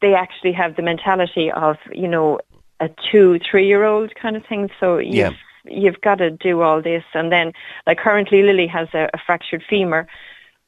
they 0.00 0.14
actually 0.14 0.52
have 0.52 0.76
the 0.76 0.82
mentality 0.82 1.50
of 1.52 1.76
you 1.92 2.08
know 2.08 2.38
a 2.80 2.88
two 3.10 3.38
three 3.48 3.66
year 3.66 3.84
old 3.84 4.14
kind 4.20 4.36
of 4.36 4.44
thing. 4.46 4.68
So 4.80 4.98
you've 4.98 5.14
Yeah. 5.14 5.30
you've 5.64 6.00
got 6.00 6.16
to 6.18 6.30
do 6.30 6.60
all 6.62 6.82
this, 6.82 7.04
and 7.14 7.30
then 7.32 7.52
like 7.86 7.98
currently 7.98 8.42
Lily 8.42 8.66
has 8.66 8.88
a, 8.94 9.04
a 9.14 9.18
fractured 9.26 9.62
femur. 9.68 10.06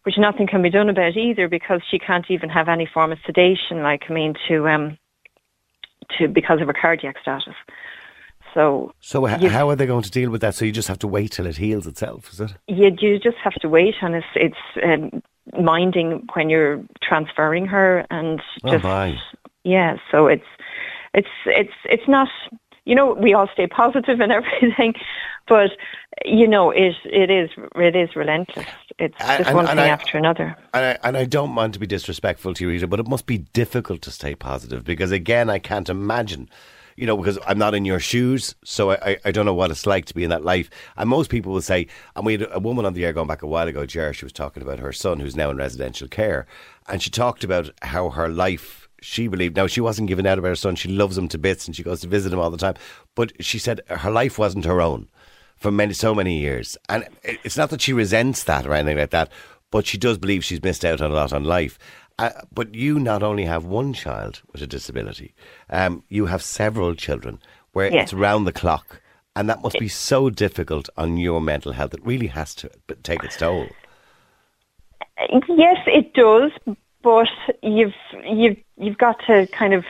Which 0.05 0.19
nothing 0.19 0.47
can 0.47 0.63
be 0.63 0.71
done 0.71 0.89
about 0.89 1.17
either 1.17 1.49
because 1.49 1.81
she 1.91 1.99
can't 1.99 2.31
even 2.31 2.49
have 2.49 2.69
any 2.69 2.87
form 2.87 3.11
of 3.11 3.19
sedation, 3.27 3.83
like 3.83 4.05
I 4.09 4.13
mean, 4.13 4.35
to 4.47 4.69
um, 4.69 4.99
to 6.17 6.29
because 6.29 6.61
of 6.61 6.69
her 6.69 6.73
cardiac 6.73 7.17
status. 7.21 7.55
So 8.55 8.93
So, 9.01 9.27
h- 9.29 9.43
You- 9.43 9.51
how 9.51 9.69
are 9.69 9.75
they 9.77 9.85
going 9.87 10.05
to 10.05 10.11
deal 10.11 10.31
with 10.31 10.41
that? 10.43 10.55
So, 10.55 10.65
you 10.65 10.71
just 10.71 10.87
have 10.87 11.01
to 11.01 11.09
wait 11.09 11.33
till 11.33 11.47
it 11.47 11.57
heals 11.57 11.89
itself, 11.89 12.33
is 12.33 12.41
it? 12.41 12.55
you, 12.69 12.97
you 13.01 13.19
just 13.19 13.37
have 13.43 13.55
to 13.55 13.69
wait, 13.69 13.97
and 14.01 14.15
it's 14.15 14.27
it's 14.37 14.65
um, 14.85 15.23
minding 15.61 16.27
when 16.35 16.51
you're 16.51 16.83
transferring 17.03 17.67
her, 17.67 18.05
and 18.11 18.41
Oh, 18.65 18.71
just 18.73 18.85
my. 18.85 19.19
yeah. 19.65 19.97
So 20.11 20.27
it's 20.27 20.45
it's 21.15 21.29
it's 21.47 21.73
it's 21.85 22.09
not. 22.09 22.29
You 22.85 22.95
know, 22.95 23.15
we 23.15 23.35
all 23.35 23.49
stay 23.53 23.67
positive 23.67 24.21
and 24.21 24.31
everything, 24.41 24.95
but 25.49 25.71
you 26.25 26.47
know, 26.47 26.71
it 26.71 26.95
it 27.05 27.31
is 27.31 27.51
it 27.75 27.97
is 27.97 28.15
relentless. 28.15 28.67
It's 28.99 29.15
And- 29.19 29.39
just 29.39 29.49
and- 29.49 29.57
one 29.57 29.67
and 29.67 29.79
thing 29.79 29.91
I- 29.91 29.93
after 29.93 30.17
another. 30.19 30.57
And 30.73 30.85
I, 30.87 30.99
and 31.09 31.17
I 31.17 31.25
don't 31.25 31.55
want 31.57 31.75
to 31.75 31.81
be 31.81 31.87
disrespectful 31.89 32.55
to 32.55 32.65
you, 32.65 32.71
Rita, 32.71 32.87
but 32.87 33.01
it 33.01 33.09
must 33.09 33.27
be 33.27 33.39
difficult 33.39 34.03
to 34.03 34.11
stay 34.13 34.35
positive 34.37 34.85
because, 34.85 35.11
again, 35.11 35.51
I 35.51 35.59
can't 35.59 35.89
imagine, 35.89 36.49
you 36.97 37.07
know, 37.07 37.17
because 37.17 37.39
I'm 37.47 37.59
not 37.59 37.75
in 37.75 37.85
your 37.85 38.01
shoes, 38.01 38.55
so 38.65 38.93
I, 38.93 39.19
I, 39.25 39.31
don't 39.31 39.47
know 39.47 39.55
what 39.55 39.71
it's 39.71 39.87
like 39.87 40.07
to 40.07 40.15
be 40.15 40.25
in 40.25 40.31
that 40.31 40.45
life. 40.45 40.71
And 40.97 41.09
most 41.09 41.31
people 41.31 41.53
will 41.53 41.61
say, 41.61 41.87
and 42.15 42.25
we 42.25 42.33
had 42.33 42.49
a 42.51 42.59
woman 42.59 42.87
on 42.87 42.95
the 42.95 43.05
air 43.05 43.13
going 43.13 43.29
back 43.29 43.43
a 43.43 43.47
while 43.47 43.69
ago, 43.69 43.85
Jer, 43.85 44.13
she 44.13 44.25
was 44.25 44.33
talking 44.33 44.63
about 44.63 44.79
her 44.79 44.93
son 44.93 45.21
who's 45.21 45.37
now 45.37 45.51
in 45.51 45.59
residential 45.59 46.09
care, 46.09 46.47
and 46.89 47.03
she 47.03 47.11
talked 47.11 47.45
about 47.45 47.71
how 47.83 48.11
her 48.11 48.29
life. 48.29 48.83
She 49.03 49.29
believed 49.29 49.57
now 49.57 49.67
she 49.67 49.83
wasn't 49.83 50.09
giving 50.09 50.27
out 50.27 50.39
about 50.39 50.49
her 50.49 50.57
son. 50.57 50.75
She 50.75 50.89
loves 50.89 51.19
him 51.19 51.29
to 51.29 51.39
bits 51.39 51.67
and 51.67 51.77
she 51.77 51.83
goes 51.83 52.01
to 52.01 52.09
visit 52.09 52.33
him 52.33 52.41
all 52.41 52.51
the 52.51 52.57
time. 52.57 52.75
But 53.15 53.31
she 53.45 53.59
said 53.59 53.83
her 53.89 54.11
life 54.11 54.39
wasn't 54.39 54.65
her 54.65 54.81
own 54.81 55.07
for 55.55 55.71
many 55.71 55.93
so 55.93 56.15
many 56.15 56.39
years. 56.39 56.79
And 56.89 57.07
it's 57.23 57.59
not 57.59 57.71
that 57.71 57.83
she 57.83 57.93
resents 57.93 58.45
that 58.45 58.67
or 58.67 58.73
anything 58.73 58.97
like 58.97 59.11
that, 59.11 59.31
but 59.71 59.87
she 59.87 59.99
does 59.99 60.17
believe 60.17 60.45
she's 60.45 60.63
missed 60.63 60.85
out 60.85 61.03
on 61.03 61.11
a 61.11 61.15
lot 61.15 61.33
on 61.33 61.45
life. 61.45 61.79
Uh, 62.19 62.31
but 62.51 62.75
you 62.75 62.99
not 62.99 63.23
only 63.23 63.45
have 63.45 63.65
one 63.65 63.93
child 63.93 64.43
with 64.53 64.63
a 64.63 64.67
disability, 64.67 65.35
um, 65.69 66.03
you 66.09 66.27
have 66.27 66.43
several 66.43 66.95
children 66.95 67.39
where 67.73 67.93
Yes. 67.93 68.05
it's 68.05 68.15
round 68.15 68.47
the 68.47 68.53
clock. 68.53 69.03
And 69.35 69.51
that 69.51 69.63
must 69.63 69.79
be 69.79 69.89
so 69.89 70.31
difficult 70.31 70.89
on 70.97 71.19
your 71.19 71.43
mental 71.43 71.73
health. 71.73 71.93
It 71.93 72.01
really 72.07 72.29
has 72.29 72.55
to 72.55 72.71
take 73.03 73.23
its 73.23 73.37
toll. 73.37 73.67
Yes, 75.47 75.77
it 75.87 76.15
does, 76.15 76.53
but 77.03 77.29
you've 77.63 77.95
you've 78.25 78.57
you've 78.79 78.97
got 78.97 79.21
to 79.27 79.47
kind 79.49 79.75
of 79.75 79.85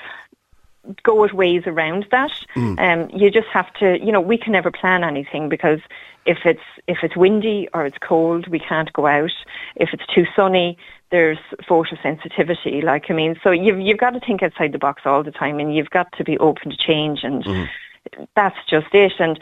go 1.04 1.14
with 1.20 1.32
ways 1.32 1.62
around 1.66 2.06
that. 2.10 2.32
Um, 2.56 3.08
you 3.14 3.30
just 3.30 3.48
have 3.48 3.72
to, 3.74 4.04
you 4.04 4.10
know, 4.12 4.20
we 4.20 4.36
can 4.36 4.52
never 4.52 4.70
plan 4.72 5.04
anything 5.04 5.48
because 5.48 5.80
if 6.26 6.38
it's 6.44 6.60
if 6.86 6.98
it's 7.02 7.16
windy 7.16 7.68
or 7.72 7.86
it's 7.86 7.98
cold, 7.98 8.48
we 8.48 8.58
can't 8.58 8.92
go 8.92 9.06
out. 9.06 9.30
If 9.76 9.90
it's 9.92 10.06
too 10.14 10.24
sunny, 10.34 10.76
there's 11.10 11.38
photosensitivity. 11.68 12.82
Like 12.82 13.04
I 13.10 13.14
mean, 13.14 13.36
so 13.42 13.50
you've 13.50 13.80
you've 13.80 13.98
got 13.98 14.10
to 14.10 14.20
think 14.20 14.42
outside 14.42 14.72
the 14.72 14.78
box 14.78 15.02
all 15.04 15.22
the 15.22 15.30
time, 15.30 15.58
and 15.58 15.74
you've 15.74 15.90
got 15.90 16.12
to 16.18 16.24
be 16.24 16.36
open 16.38 16.70
to 16.70 16.76
change, 16.76 17.20
and 17.22 17.44
mm-hmm. 17.44 18.24
that's 18.34 18.58
just 18.68 18.88
it. 18.92 19.12
And 19.18 19.38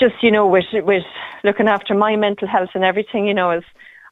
just 0.00 0.22
you 0.22 0.30
know, 0.30 0.46
with 0.46 0.64
with 0.72 1.04
looking 1.44 1.68
after 1.68 1.94
my 1.94 2.16
mental 2.16 2.48
health 2.48 2.70
and 2.74 2.84
everything, 2.84 3.26
you 3.26 3.34
know, 3.34 3.50
is 3.50 3.64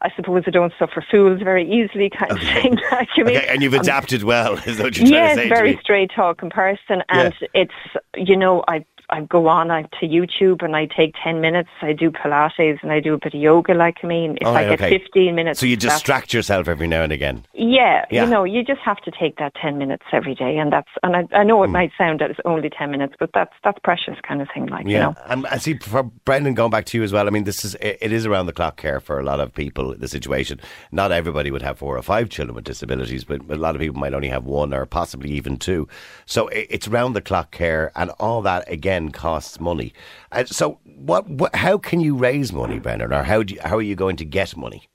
I 0.02 0.10
suppose 0.14 0.44
I 0.46 0.50
don't 0.50 0.72
suffer 0.78 1.04
fools 1.10 1.42
very 1.42 1.70
easily, 1.70 2.10
kind 2.10 2.32
of 2.32 2.38
thing. 2.38 2.78
Like, 2.90 3.08
I 3.16 3.22
mean, 3.22 3.36
Okay, 3.36 3.46
and 3.48 3.62
you've 3.62 3.74
I'm- 3.74 3.82
adapted 3.82 4.22
well, 4.24 4.54
is 4.66 4.78
what 4.78 4.96
you're 4.96 5.08
trying 5.08 5.12
yes, 5.12 5.36
to 5.36 5.42
say 5.42 5.48
very 5.48 5.70
to 5.70 5.76
me. 5.76 5.82
straight 5.82 6.10
talking 6.14 6.50
person, 6.50 7.02
and 7.08 7.34
it's 7.54 7.72
you 8.16 8.36
know 8.36 8.64
I 8.68 8.84
I 9.10 9.22
go 9.22 9.48
on 9.48 9.70
I, 9.70 9.82
to 9.82 10.06
YouTube 10.06 10.62
and 10.64 10.74
I 10.76 10.86
take 10.86 11.14
ten 11.22 11.40
minutes. 11.40 11.68
I 11.82 11.92
do 11.92 12.10
Pilates 12.10 12.78
and 12.82 12.92
I 12.92 13.00
do 13.00 13.14
a 13.14 13.18
bit 13.18 13.34
of 13.34 13.40
yoga. 13.40 13.74
Like 13.74 13.98
I 14.02 14.06
mean, 14.06 14.38
if 14.40 14.46
All 14.46 14.56
I 14.56 14.64
get 14.64 14.80
okay. 14.80 14.98
fifteen 14.98 15.34
minutes, 15.34 15.60
So 15.60 15.66
you 15.66 15.76
distract 15.76 16.32
yourself 16.32 16.68
every 16.68 16.86
now 16.86 17.02
and 17.02 17.12
again. 17.12 17.44
Yeah, 17.52 18.04
Yeah. 18.10 18.24
you 18.24 18.30
know, 18.30 18.44
you 18.44 18.62
just 18.64 18.80
have 18.80 18.98
to 19.02 19.10
take 19.10 19.36
that 19.38 19.54
ten 19.60 19.78
minutes 19.78 20.04
every 20.12 20.34
day, 20.34 20.56
and 20.58 20.72
that's 20.72 20.88
and 21.02 21.16
I, 21.16 21.26
I 21.32 21.42
know 21.44 21.62
it 21.64 21.66
Hmm. 21.66 21.72
might 21.72 21.92
sound 21.98 22.20
that 22.20 22.30
it's 22.30 22.40
only 22.44 22.70
ten 22.70 22.90
minutes, 22.90 23.14
but 23.18 23.30
that's 23.34 23.52
that's 23.64 23.78
precious 23.82 24.16
kind 24.26 24.40
of 24.42 24.48
thing. 24.54 24.66
Like 24.66 24.86
you 24.86 24.98
know. 24.98 25.14
and 25.26 25.46
I 25.46 25.58
see 25.58 25.74
for 25.78 26.02
Brendan 26.02 26.54
going 26.54 26.70
back 26.70 26.84
to 26.86 26.98
you 26.98 27.02
as 27.04 27.12
well. 27.12 27.26
I 27.26 27.30
mean, 27.30 27.44
this 27.44 27.64
is 27.64 27.74
it 27.76 27.98
it 28.00 28.12
is 28.12 28.26
around 28.26 28.46
the 28.46 28.52
clock 28.52 28.76
care 28.76 29.00
for 29.00 29.18
a 29.18 29.24
lot 29.24 29.40
of 29.40 29.52
people. 29.52 29.94
The 29.96 30.08
situation, 30.08 30.60
not 30.92 31.10
everybody 31.12 31.50
would 31.50 31.62
have 31.62 31.78
four 31.78 31.96
or 31.96 32.02
five 32.02 32.28
children 32.28 32.54
with 32.54 32.64
disabilities, 32.64 33.24
but, 33.24 33.40
a 33.50 33.56
lot 33.56 33.74
of 33.74 33.80
people 33.80 33.98
might 33.98 34.14
only 34.14 34.28
have 34.28 34.44
one 34.44 34.72
or 34.72 34.86
possibly 34.86 35.30
even 35.32 35.56
two. 35.56 35.88
So 36.26 36.48
it, 36.48 36.66
it's 36.70 36.88
round 36.88 37.16
the 37.16 37.20
clock 37.20 37.50
care, 37.50 37.90
and 37.96 38.10
all 38.20 38.42
that 38.42 38.70
again 38.70 38.99
costs 39.08 39.58
money. 39.58 39.94
And 40.30 40.46
so, 40.48 40.78
what, 40.84 41.26
what? 41.28 41.56
How 41.56 41.78
can 41.78 42.00
you 42.00 42.14
raise 42.14 42.52
money, 42.52 42.78
Brendan, 42.78 43.12
or 43.12 43.22
how 43.22 43.42
do 43.42 43.54
you, 43.54 43.60
how 43.64 43.76
are 43.78 43.82
you 43.82 43.96
going 43.96 44.16
to 44.16 44.24
get 44.26 44.54
money? 44.56 44.88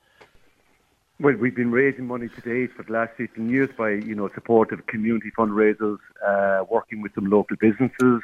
Well, 1.19 1.35
we've 1.35 1.55
been 1.55 1.71
raising 1.71 2.07
money 2.07 2.27
to 2.27 2.41
date 2.41 2.71
for 2.75 2.83
the 2.83 2.91
last 2.91 3.11
15 3.15 3.49
years 3.49 3.69
by, 3.77 3.91
you 3.91 4.15
know, 4.15 4.29
support 4.35 4.73
of 4.73 4.85
community 4.87 5.31
fundraisers, 5.37 5.97
uh, 6.25 6.65
working 6.69 7.01
with 7.01 7.13
some 7.15 7.25
local 7.29 7.55
businesses 7.55 8.21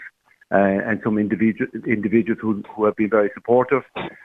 uh, 0.51 0.55
and 0.57 0.99
some 1.01 1.17
individual, 1.17 1.71
individuals 1.87 2.37
who, 2.41 2.61
who 2.75 2.83
have 2.83 2.95
been 2.97 3.09
very 3.09 3.31
supportive. 3.33 3.83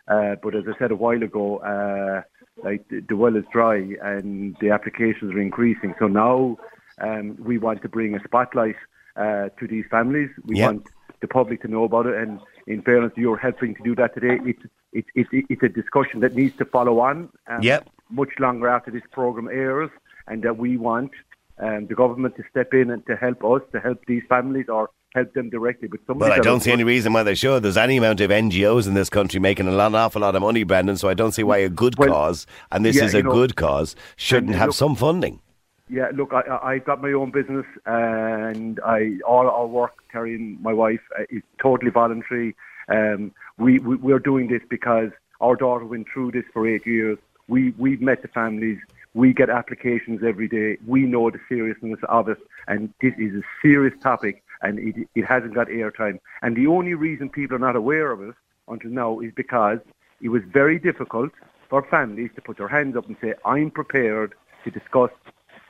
Uh, 0.08 0.34
but 0.42 0.56
as 0.56 0.64
I 0.66 0.76
said 0.80 0.90
a 0.90 0.96
while 0.96 1.22
ago, 1.22 1.58
uh, 1.58 2.22
like 2.64 2.88
the, 2.88 3.00
the 3.08 3.16
well 3.16 3.36
is 3.36 3.44
dry 3.52 3.76
and 4.02 4.56
the 4.60 4.70
applications 4.70 5.32
are 5.32 5.40
increasing. 5.40 5.94
So 6.00 6.08
now 6.08 6.56
um, 7.00 7.36
we 7.38 7.58
want 7.58 7.82
to 7.82 7.88
bring 7.88 8.16
a 8.16 8.24
spotlight 8.24 8.76
uh, 9.16 9.50
to 9.60 9.68
these 9.68 9.84
families. 9.90 10.30
We 10.44 10.58
Yeah. 10.58 10.66
want 10.66 10.88
the 11.26 11.32
public 11.40 11.62
to 11.62 11.68
know 11.68 11.84
about 11.84 12.06
it. 12.06 12.16
And 12.22 12.40
in 12.66 12.82
fairness, 12.82 13.12
you're 13.16 13.36
helping 13.48 13.74
to 13.74 13.82
do 13.82 13.94
that 13.96 14.14
today. 14.14 14.38
It's 14.44 14.62
it's 14.92 15.08
it's, 15.14 15.28
it's 15.52 15.62
a 15.62 15.68
discussion 15.68 16.20
that 16.20 16.34
needs 16.34 16.56
to 16.58 16.64
follow 16.64 17.00
on. 17.00 17.28
Um, 17.48 17.62
Yep. 17.62 17.88
Much 18.10 18.28
longer 18.38 18.68
after 18.68 18.90
this 18.92 19.02
program 19.10 19.48
airs, 19.48 19.90
and 20.28 20.42
that 20.44 20.56
we 20.58 20.76
want 20.76 21.10
um, 21.58 21.86
the 21.88 21.94
government 22.02 22.36
to 22.36 22.44
step 22.48 22.72
in 22.72 22.90
and 22.92 23.04
to 23.06 23.16
help 23.16 23.42
us, 23.44 23.62
to 23.72 23.80
help 23.80 23.98
these 24.06 24.22
families, 24.28 24.66
or 24.68 24.90
help 25.16 25.32
them 25.34 25.50
directly. 25.50 25.88
But 25.88 26.16
Well, 26.16 26.32
I 26.32 26.38
don't 26.38 26.60
see 26.60 26.70
any 26.70 26.84
reason 26.84 27.12
why 27.12 27.24
they 27.24 27.34
should. 27.34 27.64
There's 27.64 27.76
any 27.76 27.96
amount 27.96 28.20
of 28.20 28.30
NGOs 28.30 28.86
in 28.86 28.94
this 28.94 29.10
country 29.10 29.40
making 29.40 29.66
a 29.66 29.72
lot, 29.72 29.88
an 29.88 29.96
awful 29.96 30.20
lot 30.22 30.36
of 30.36 30.42
money, 30.42 30.62
Brendan. 30.62 30.96
So 30.98 31.08
I 31.08 31.14
don't 31.14 31.32
see 31.32 31.42
why 31.42 31.58
a 31.58 31.68
good 31.68 31.98
Well, 31.98 32.10
cause, 32.10 32.46
and 32.70 32.84
this 32.84 32.94
yeah, 32.96 33.04
is 33.06 33.14
a 33.14 33.22
know, 33.24 33.32
good 33.32 33.56
cause, 33.56 33.96
shouldn't 34.16 34.54
have 34.54 34.68
look- 34.68 34.76
some 34.76 34.94
funding. 34.94 35.40
Yeah, 35.88 36.10
look, 36.12 36.32
I, 36.32 36.58
I've 36.62 36.84
got 36.84 37.00
my 37.00 37.12
own 37.12 37.30
business, 37.30 37.66
and 37.86 38.80
I 38.84 39.18
all 39.24 39.48
our 39.48 39.66
work, 39.66 39.92
Terry 40.10 40.34
and 40.34 40.60
my 40.60 40.72
wife, 40.72 41.00
uh, 41.16 41.22
is 41.30 41.42
totally 41.62 41.92
voluntary. 41.92 42.56
Um, 42.88 43.32
we, 43.56 43.78
we 43.78 43.96
we're 43.96 44.18
doing 44.18 44.48
this 44.48 44.62
because 44.68 45.10
our 45.40 45.54
daughter 45.54 45.84
went 45.84 46.08
through 46.12 46.32
this 46.32 46.44
for 46.52 46.66
eight 46.66 46.84
years. 46.86 47.18
We 47.46 47.70
we've 47.78 48.00
met 48.00 48.22
the 48.22 48.28
families. 48.28 48.78
We 49.14 49.32
get 49.32 49.48
applications 49.48 50.22
every 50.26 50.48
day. 50.48 50.76
We 50.86 51.02
know 51.02 51.30
the 51.30 51.38
seriousness 51.48 52.00
of 52.08 52.28
it, 52.28 52.38
and 52.66 52.92
this 53.00 53.14
is 53.16 53.36
a 53.36 53.42
serious 53.62 53.94
topic, 54.02 54.42
and 54.62 54.80
it 54.80 55.08
it 55.14 55.24
hasn't 55.24 55.54
got 55.54 55.68
airtime. 55.68 56.18
And 56.42 56.56
the 56.56 56.66
only 56.66 56.94
reason 56.94 57.30
people 57.30 57.54
are 57.56 57.60
not 57.60 57.76
aware 57.76 58.10
of 58.10 58.20
it 58.22 58.34
until 58.66 58.90
now 58.90 59.20
is 59.20 59.32
because 59.36 59.78
it 60.20 60.30
was 60.30 60.42
very 60.52 60.80
difficult 60.80 61.30
for 61.68 61.86
families 61.88 62.30
to 62.34 62.42
put 62.42 62.58
their 62.58 62.68
hands 62.68 62.96
up 62.96 63.06
and 63.06 63.16
say, 63.20 63.34
"I'm 63.44 63.70
prepared 63.70 64.34
to 64.64 64.70
discuss 64.72 65.10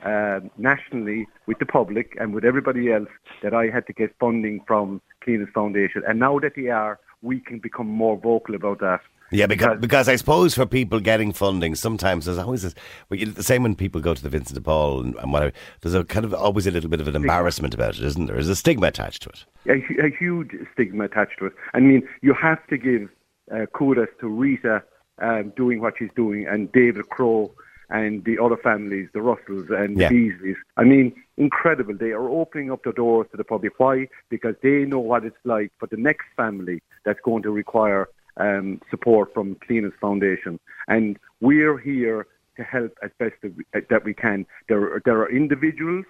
um, 0.03 0.49
nationally 0.57 1.27
with 1.47 1.59
the 1.59 1.65
public 1.65 2.15
and 2.19 2.33
with 2.33 2.45
everybody 2.45 2.91
else 2.91 3.09
that 3.43 3.53
I 3.53 3.67
had 3.67 3.87
to 3.87 3.93
get 3.93 4.15
funding 4.19 4.61
from 4.67 5.01
Cliona's 5.25 5.49
Foundation. 5.53 6.03
And 6.07 6.19
now 6.19 6.39
that 6.39 6.53
they 6.55 6.67
are, 6.67 6.99
we 7.21 7.39
can 7.39 7.59
become 7.59 7.87
more 7.87 8.17
vocal 8.17 8.55
about 8.55 8.79
that. 8.79 9.01
Yeah, 9.29 9.47
because, 9.47 9.77
because 9.79 10.07
I 10.07 10.15
suppose 10.15 10.55
for 10.55 10.65
people 10.65 11.01
getting 11.01 11.33
funding, 11.33 11.75
sometimes 11.75 12.25
there's 12.25 12.37
always 12.37 12.61
this, 12.61 12.73
well, 13.09 13.19
the 13.19 13.43
same 13.43 13.63
when 13.63 13.75
people 13.75 13.99
go 13.99 14.13
to 14.13 14.23
the 14.23 14.29
Vincent 14.29 14.55
de 14.55 14.61
Paul 14.61 15.01
and, 15.01 15.15
and 15.15 15.33
whatever, 15.33 15.51
there's 15.81 15.95
a 15.95 16.05
kind 16.05 16.25
of 16.25 16.33
always 16.33 16.65
a 16.65 16.71
little 16.71 16.89
bit 16.89 17.01
of 17.01 17.09
an 17.09 17.15
embarrassment 17.15 17.73
about 17.73 17.97
it, 17.97 18.03
isn't 18.05 18.27
there? 18.27 18.35
There's 18.35 18.47
a 18.47 18.55
stigma 18.55 18.87
attached 18.87 19.23
to 19.23 19.29
it. 19.29 19.45
a, 19.65 20.05
a 20.05 20.09
huge 20.17 20.51
stigma 20.71 21.05
attached 21.05 21.39
to 21.39 21.47
it. 21.47 21.53
I 21.73 21.81
mean, 21.81 22.07
you 22.21 22.33
have 22.33 22.65
to 22.67 22.77
give 22.77 23.09
uh, 23.53 23.65
kudos 23.73 24.07
to 24.21 24.29
Rita 24.29 24.81
um, 25.21 25.51
doing 25.57 25.81
what 25.81 25.95
she's 25.99 26.11
doing 26.15 26.45
and 26.47 26.71
David 26.71 27.09
Crow 27.09 27.51
and 27.89 28.23
the 28.25 28.37
other 28.39 28.57
families, 28.57 29.07
the 29.13 29.21
Russells 29.21 29.69
and 29.69 29.97
Yeah. 29.97 30.09
the 30.09 30.15
Beasleys. 30.15 30.57
I 30.75 30.83
mean, 30.83 31.13
incredible. 31.37 31.93
They 31.95 32.11
are 32.11 32.29
opening 32.29 32.71
up 32.71 32.83
the 32.83 32.91
doors 32.91 33.27
to 33.31 33.37
the 33.37 33.43
public. 33.43 33.79
Why? 33.79 34.07
Because 34.29 34.55
they 34.61 34.85
know 34.85 34.99
what 34.99 35.23
it's 35.23 35.37
like 35.45 35.71
for 35.79 35.87
the 35.87 35.97
next 35.97 36.25
family 36.35 36.81
that's 37.05 37.19
going 37.21 37.43
to 37.43 37.51
require 37.51 38.09
um, 38.37 38.81
support 38.91 39.33
from 39.33 39.55
Cliona's 39.55 39.95
Foundation. 39.99 40.59
And 40.87 41.17
we're 41.41 41.77
here 41.77 42.27
to 42.57 42.63
help 42.63 42.97
as 43.01 43.11
best 43.17 43.35
that 43.89 44.03
we, 44.03 44.13
can. 44.13 44.45
There, 44.67 44.81
are- 44.93 45.01
there 45.05 45.19
are 45.21 45.29
individuals 45.29 46.05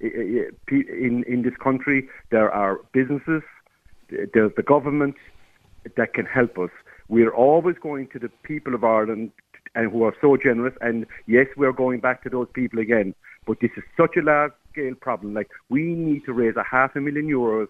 in 0.00 1.24
in 1.26 1.42
this 1.42 1.56
country. 1.56 2.08
There 2.30 2.50
are 2.52 2.80
businesses. 2.92 3.42
There's 4.08 4.52
the 4.56 4.62
government 4.62 5.16
that 5.96 6.12
can 6.14 6.26
help 6.26 6.58
us. 6.58 6.70
We're 7.08 7.30
always 7.34 7.76
going 7.78 8.08
to 8.08 8.18
the 8.18 8.28
people 8.42 8.74
of 8.74 8.82
Ireland 8.84 9.30
and 9.76 9.92
who 9.92 10.02
are 10.02 10.14
so 10.20 10.36
generous. 10.36 10.74
And 10.80 11.06
yes, 11.26 11.46
we're 11.56 11.72
going 11.72 12.00
back 12.00 12.24
to 12.24 12.28
those 12.30 12.48
people 12.52 12.80
again. 12.80 13.14
But 13.46 13.60
this 13.60 13.70
is 13.76 13.84
such 13.96 14.16
a 14.16 14.22
large 14.22 14.52
scale 14.72 14.94
problem. 14.96 15.34
Like 15.34 15.48
we 15.68 15.82
need 15.94 16.24
to 16.24 16.32
raise 16.32 16.56
a 16.56 16.64
half 16.64 16.96
a 16.96 17.00
million 17.00 17.28
euros 17.28 17.68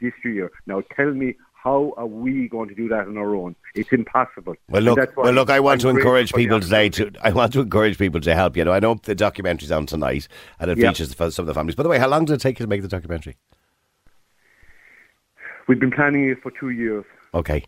this 0.00 0.14
year. 0.24 0.50
Now 0.66 0.82
tell 0.96 1.12
me. 1.12 1.34
How 1.64 1.92
are 1.96 2.06
we 2.06 2.48
going 2.48 2.68
to 2.68 2.74
do 2.74 2.86
that 2.88 3.08
on 3.08 3.18
our 3.18 3.34
own? 3.34 3.56
It's 3.74 3.92
impossible. 3.92 4.54
Well, 4.70 4.80
look, 4.80 5.16
well, 5.16 5.32
look. 5.32 5.50
I 5.50 5.58
want 5.58 5.84
I'm 5.84 5.90
to 5.90 5.98
encourage 5.98 6.32
people 6.32 6.60
today 6.60 6.88
to. 6.90 7.10
I 7.20 7.30
want 7.32 7.52
to 7.54 7.60
encourage 7.60 7.98
people 7.98 8.20
to 8.20 8.32
help. 8.32 8.56
You 8.56 8.64
know, 8.64 8.72
I 8.72 8.78
know 8.78 8.94
the 9.02 9.16
documentary's 9.16 9.72
on 9.72 9.84
tonight, 9.84 10.28
and 10.60 10.70
it 10.70 10.78
Yeah. 10.78 10.90
features 10.90 11.12
the- 11.12 11.30
some 11.32 11.42
of 11.42 11.46
the 11.48 11.54
families. 11.54 11.74
By 11.74 11.82
the 11.82 11.88
way, 11.88 11.98
how 11.98 12.06
long 12.08 12.26
did 12.26 12.34
it 12.34 12.40
take 12.40 12.60
you 12.60 12.64
to 12.64 12.68
make 12.70 12.82
the 12.82 12.88
documentary? 12.88 13.36
We've 15.66 15.80
been 15.80 15.90
planning 15.90 16.28
it 16.30 16.40
for 16.42 16.52
two 16.52 16.70
years. 16.70 17.04
Okay, 17.34 17.64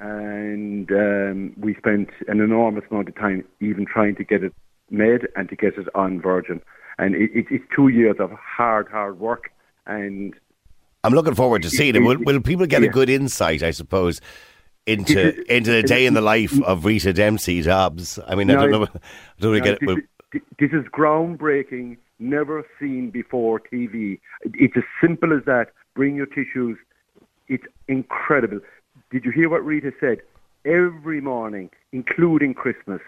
and 0.00 0.90
um, 0.90 1.54
we 1.58 1.74
spent 1.74 2.08
an 2.26 2.40
enormous 2.40 2.84
amount 2.90 3.08
of 3.08 3.14
time 3.16 3.44
even 3.60 3.84
trying 3.84 4.16
to 4.16 4.24
get 4.24 4.42
it 4.42 4.54
made 4.90 5.28
and 5.36 5.48
to 5.50 5.56
get 5.56 5.76
it 5.76 5.88
on 5.94 6.20
Virgin. 6.20 6.62
And 6.98 7.14
it, 7.14 7.30
it, 7.34 7.46
it's 7.50 7.64
two 7.74 7.88
years 7.88 8.16
of 8.18 8.32
hard, 8.32 8.88
hard 8.88 9.20
work. 9.20 9.52
And 9.86 10.34
I'm 11.04 11.12
looking 11.12 11.34
forward 11.34 11.62
to 11.62 11.70
seeing 11.70 11.96
it. 11.96 12.00
Will, 12.00 12.18
will 12.18 12.40
people 12.40 12.66
get 12.66 12.82
a 12.82 12.88
good 12.88 13.10
insight? 13.10 13.62
I 13.62 13.70
suppose. 13.70 14.20
Into 14.86 15.44
into 15.54 15.70
the 15.70 15.82
day 15.82 16.06
in 16.06 16.14
the 16.14 16.22
life 16.22 16.60
of 16.62 16.86
Rita 16.86 17.12
Dempsey 17.12 17.60
Dobbs. 17.62 18.18
I 18.26 18.34
mean, 18.34 18.50
I 18.50 18.54
don't 18.54 18.70
know. 18.70 18.82
I 18.94 18.98
don't 19.38 19.52
really 19.52 19.60
now, 19.60 19.64
get 19.64 19.74
it. 19.74 19.80
this, 19.80 19.96
Well, 20.32 20.42
this 20.58 20.70
is 20.72 20.86
groundbreaking, 20.86 21.98
never 22.18 22.64
seen 22.80 23.10
before 23.10 23.60
TV. 23.60 24.18
It's 24.54 24.76
as 24.76 24.82
simple 25.00 25.36
as 25.36 25.44
that. 25.44 25.72
Bring 25.94 26.16
your 26.16 26.26
tissues. 26.26 26.78
It's 27.48 27.64
incredible. 27.88 28.60
Did 29.10 29.24
you 29.24 29.32
hear 29.32 29.48
what 29.48 29.64
Rita 29.64 29.92
said? 29.98 30.18
Every 30.64 31.20
morning, 31.20 31.70
including 31.92 32.54
Christmas, 32.54 33.00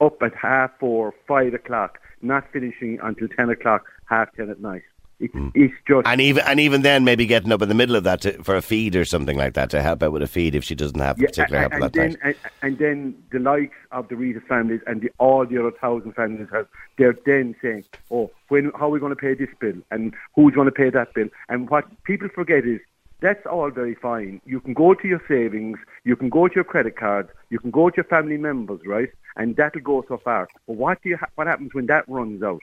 up 0.00 0.22
at 0.22 0.34
half 0.34 0.70
four, 0.78 1.12
five 1.26 1.54
o'clock, 1.54 1.98
not 2.22 2.44
finishing 2.52 2.98
until 3.02 3.28
ten 3.28 3.50
o'clock, 3.50 3.84
half 4.06 4.34
ten 4.36 4.48
at 4.48 4.60
night. 4.60 4.82
It's, 5.18 5.34
hmm. 5.34 5.48
it's 5.54 5.74
just 5.86 6.06
and 6.06 6.18
even 6.18 6.42
and 6.46 6.58
even 6.58 6.80
then, 6.80 7.04
maybe 7.04 7.26
getting 7.26 7.52
up 7.52 7.60
in 7.60 7.68
the 7.68 7.74
middle 7.74 7.94
of 7.94 8.04
that 8.04 8.22
to, 8.22 8.42
for 8.42 8.56
a 8.56 8.62
feed 8.62 8.96
or 8.96 9.04
something 9.04 9.36
like 9.36 9.52
that 9.52 9.68
to 9.70 9.82
help 9.82 10.02
out 10.02 10.12
with 10.12 10.22
a 10.22 10.26
feed 10.26 10.54
if 10.54 10.64
she 10.64 10.74
doesn't 10.74 10.98
have 10.98 11.18
the 11.18 11.26
particular 11.26 11.60
help 11.60 11.74
and, 11.74 11.84
at 11.84 11.94
and 11.94 11.94
that 11.94 12.00
then, 12.00 12.10
time. 12.12 12.20
and, 12.22 12.52
and 12.62 12.78
then 12.78 13.22
the 13.30 13.38
likes 13.38 13.76
of 13.92 14.08
the 14.08 14.16
Rita 14.16 14.40
families 14.40 14.80
and 14.86 15.02
the, 15.02 15.10
all 15.18 15.44
the 15.44 15.58
other 15.58 15.72
thousand 15.72 16.14
families 16.14 16.48
have, 16.50 16.66
they're 16.96 17.18
then 17.26 17.54
saying, 17.60 17.84
oh, 18.10 18.30
when, 18.48 18.72
how 18.78 18.86
are 18.86 18.90
we 18.90 18.98
going 18.98 19.14
to 19.14 19.16
pay 19.16 19.34
this 19.34 19.50
bill? 19.60 19.76
And 19.90 20.14
who's 20.34 20.54
going 20.54 20.66
to 20.66 20.72
pay 20.72 20.88
that 20.88 21.12
bill? 21.12 21.28
And 21.50 21.68
what 21.68 21.84
people 22.04 22.28
forget 22.34 22.64
is 22.64 22.80
that's 23.20 23.44
all 23.46 23.70
very 23.70 23.94
fine. 23.94 24.40
You 24.44 24.60
can 24.60 24.74
go 24.74 24.94
to 24.94 25.08
your 25.08 25.22
savings, 25.28 25.78
you 26.04 26.16
can 26.16 26.28
go 26.28 26.48
to 26.48 26.54
your 26.54 26.64
credit 26.64 26.96
cards, 26.96 27.30
you 27.50 27.58
can 27.58 27.70
go 27.70 27.90
to 27.90 27.96
your 27.96 28.04
family 28.04 28.36
members, 28.36 28.80
right? 28.86 29.10
And 29.36 29.56
that'll 29.56 29.80
go 29.80 30.04
so 30.08 30.18
far. 30.18 30.48
But 30.66 30.76
what 30.76 31.02
do 31.02 31.10
you 31.10 31.16
ha- 31.16 31.30
what 31.34 31.46
happens 31.46 31.74
when 31.74 31.86
that 31.86 32.08
runs 32.08 32.42
out? 32.42 32.62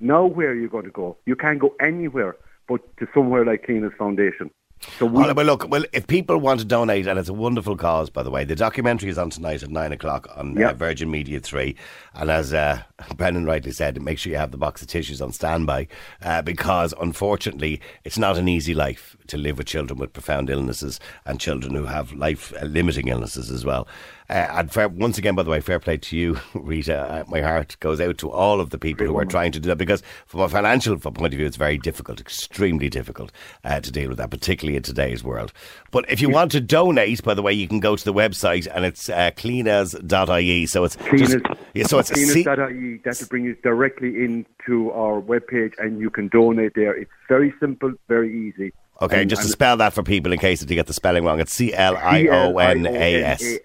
Now 0.00 0.24
where 0.26 0.50
are 0.50 0.54
you 0.54 0.68
going 0.68 0.84
to 0.84 0.90
go? 0.90 1.16
You 1.26 1.36
can't 1.36 1.58
go 1.58 1.74
anywhere 1.80 2.36
but 2.66 2.80
to 2.96 3.06
somewhere 3.14 3.44
like 3.44 3.66
Cliona's 3.66 3.94
Foundation. 3.98 4.50
So 4.98 5.06
we, 5.06 5.22
Well, 5.22 5.34
well, 5.34 5.46
look, 5.46 5.68
well, 5.68 5.84
if 5.92 6.06
people 6.06 6.38
want 6.38 6.60
to 6.60 6.66
donate, 6.66 7.06
and 7.06 7.18
it's 7.18 7.28
a 7.28 7.34
wonderful 7.34 7.76
cause, 7.76 8.10
by 8.10 8.22
the 8.22 8.30
way, 8.30 8.44
the 8.44 8.54
documentary 8.54 9.10
is 9.10 9.18
on 9.18 9.30
tonight 9.30 9.62
at 9.62 9.70
nine 9.70 9.92
o'clock 9.92 10.28
on 10.36 10.62
uh, 10.62 10.72
Virgin 10.72 11.10
Media 11.10 11.40
3. 11.40 11.74
And 12.14 12.30
as 12.30 12.54
uh, 12.54 12.82
Brendan 13.16 13.44
rightly 13.44 13.72
said, 13.72 14.00
make 14.00 14.18
sure 14.18 14.30
you 14.30 14.38
have 14.38 14.52
the 14.52 14.56
box 14.56 14.82
of 14.82 14.88
tissues 14.88 15.20
on 15.20 15.32
standby 15.32 15.88
uh, 16.22 16.42
because, 16.42 16.94
unfortunately, 17.00 17.80
it's 18.04 18.18
not 18.18 18.38
an 18.38 18.48
easy 18.48 18.74
life 18.74 19.16
to 19.26 19.36
live 19.36 19.58
with 19.58 19.66
children 19.66 19.98
with 19.98 20.12
profound 20.12 20.50
illnesses 20.50 21.00
and 21.24 21.40
children 21.40 21.74
who 21.74 21.86
have 21.86 22.12
life 22.12 22.52
uh, 22.60 22.66
limiting 22.66 23.08
illnesses 23.08 23.50
as 23.50 23.64
well. 23.64 23.88
Uh, 24.30 24.46
and 24.52 24.72
fair, 24.72 24.88
once 24.88 25.18
again, 25.18 25.34
by 25.34 25.42
the 25.42 25.50
way, 25.50 25.60
fair 25.60 25.78
play 25.78 25.98
to 25.98 26.16
you, 26.16 26.38
Rita. 26.54 26.98
Uh, 26.98 27.24
my 27.28 27.42
heart 27.42 27.76
goes 27.80 28.00
out 28.00 28.16
to 28.18 28.30
all 28.30 28.60
of 28.60 28.70
the 28.70 28.78
people 28.78 29.06
who 29.06 29.18
are 29.18 29.24
trying 29.26 29.52
to 29.52 29.60
do 29.60 29.68
that 29.68 29.76
because, 29.76 30.02
from 30.26 30.40
a 30.40 30.48
financial 30.48 30.98
point 30.98 31.34
of 31.34 31.38
view, 31.38 31.46
it's 31.46 31.56
very 31.56 31.76
difficult, 31.76 32.20
extremely 32.20 32.88
difficult 32.88 33.32
uh, 33.64 33.80
to 33.80 33.92
deal 33.92 34.08
with 34.08 34.18
that, 34.18 34.30
particularly 34.30 34.73
in 34.74 34.82
today's 34.82 35.22
world. 35.22 35.52
But 35.90 36.10
if 36.10 36.20
you 36.20 36.28
want 36.28 36.52
to 36.52 36.60
donate, 36.60 37.22
by 37.22 37.34
the 37.34 37.42
way, 37.42 37.52
you 37.52 37.68
can 37.68 37.80
go 37.80 37.96
to 37.96 38.04
the 38.04 38.12
website 38.12 38.66
and 38.72 38.84
it's 38.84 39.08
uh, 39.08 39.30
clionas.ie. 39.36 40.66
So 40.66 40.84
it's 40.84 40.96
Clionas, 40.96 41.46
just, 41.46 41.60
yeah, 41.74 41.86
so 41.86 41.98
it's 41.98 42.10
clionas.ie. 42.10 43.00
That'll 43.04 43.28
bring 43.28 43.44
you 43.44 43.54
directly 43.62 44.24
into 44.24 44.90
our 44.92 45.20
webpage 45.20 45.74
and 45.78 46.00
you 46.00 46.10
can 46.10 46.28
donate 46.28 46.72
there. 46.74 46.96
It's 46.96 47.10
very 47.28 47.54
simple, 47.60 47.92
very 48.08 48.48
easy. 48.48 48.72
Okay, 49.02 49.22
And- 49.22 49.30
just 49.30 49.42
to 49.42 49.46
and 49.46 49.52
spell 49.52 49.76
that 49.78 49.92
for 49.92 50.02
people 50.02 50.32
in 50.32 50.38
case 50.38 50.62
if 50.62 50.70
you 50.70 50.76
get 50.76 50.86
the 50.86 50.94
spelling 50.94 51.24
wrong. 51.24 51.40
It's 51.40 51.52
C 51.52 51.74
L 51.74 51.96
I 51.96 52.26
O 52.26 52.56
N 52.58 52.86
A 52.86 53.22
S. 53.22 53.58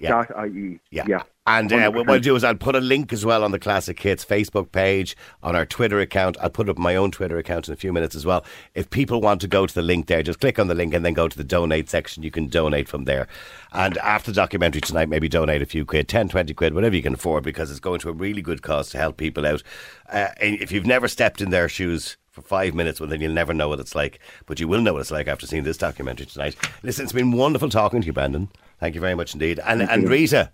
Dot 0.00 0.30
IE. 0.48 0.80
Yeah. 0.90 1.04
yeah. 1.06 1.22
And 1.46 1.72
uh, 1.72 1.90
what 1.90 2.08
I'll 2.08 2.20
do 2.20 2.36
is 2.36 2.44
I'll 2.44 2.54
put 2.54 2.76
a 2.76 2.80
link 2.80 3.12
as 3.12 3.24
well 3.24 3.42
on 3.42 3.50
the 3.50 3.58
Classic 3.58 3.98
Hits 3.98 4.24
Facebook 4.24 4.70
page, 4.70 5.16
on 5.42 5.56
our 5.56 5.66
Twitter 5.66 6.00
account. 6.00 6.36
I'll 6.40 6.50
put 6.50 6.68
up 6.68 6.78
my 6.78 6.94
own 6.94 7.10
Twitter 7.10 7.36
account 7.36 7.66
in 7.66 7.74
a 7.74 7.76
few 7.76 7.92
minutes 7.92 8.14
as 8.14 8.24
well. 8.24 8.44
If 8.74 8.90
people 8.90 9.20
want 9.20 9.40
to 9.40 9.48
go 9.48 9.66
to 9.66 9.74
the 9.74 9.82
link 9.82 10.06
there, 10.06 10.22
just 10.22 10.38
click 10.38 10.60
on 10.60 10.68
the 10.68 10.74
link 10.74 10.94
and 10.94 11.04
then 11.04 11.14
go 11.14 11.26
to 11.26 11.36
the 11.36 11.42
donate 11.44 11.88
section. 11.90 12.22
You 12.22 12.30
can 12.30 12.46
donate 12.46 12.88
from 12.88 13.04
there. 13.04 13.26
And 13.72 13.98
after 13.98 14.30
the 14.30 14.36
documentary 14.36 14.82
tonight, 14.82 15.08
maybe 15.08 15.28
donate 15.28 15.62
a 15.62 15.66
few 15.66 15.84
quid, 15.84 16.08
10, 16.08 16.28
20 16.28 16.54
quid, 16.54 16.74
whatever 16.74 16.94
you 16.94 17.02
can 17.02 17.14
afford, 17.14 17.42
because 17.42 17.72
it's 17.72 17.80
going 17.80 17.98
to 18.00 18.08
a 18.08 18.12
really 18.12 18.42
good 18.42 18.62
cause 18.62 18.90
to 18.90 18.98
help 18.98 19.16
people 19.16 19.44
out. 19.44 19.64
Uh, 20.12 20.28
and 20.40 20.60
if 20.60 20.70
you've 20.70 20.86
never 20.86 21.08
stepped 21.08 21.40
in 21.40 21.50
their 21.50 21.68
shoes, 21.68 22.16
for 22.32 22.42
five 22.42 22.74
minutes, 22.74 22.98
well, 22.98 23.08
then 23.08 23.20
you'll 23.20 23.32
never 23.32 23.52
know 23.54 23.68
what 23.68 23.78
it's 23.78 23.94
like. 23.94 24.18
But 24.46 24.58
you 24.58 24.66
will 24.66 24.80
know 24.80 24.94
what 24.94 25.00
it's 25.00 25.10
like 25.10 25.28
after 25.28 25.46
seeing 25.46 25.62
this 25.64 25.76
documentary 25.76 26.26
tonight. 26.26 26.56
Listen, 26.82 27.04
it's 27.04 27.12
been 27.12 27.30
wonderful 27.32 27.68
talking 27.68 28.00
to 28.00 28.06
you, 28.06 28.12
Brandon. 28.12 28.48
Thank 28.80 28.94
you 28.94 29.00
very 29.00 29.14
much 29.14 29.34
indeed. 29.34 29.60
And, 29.64 29.82
and 29.82 30.08
Rita, 30.08 30.50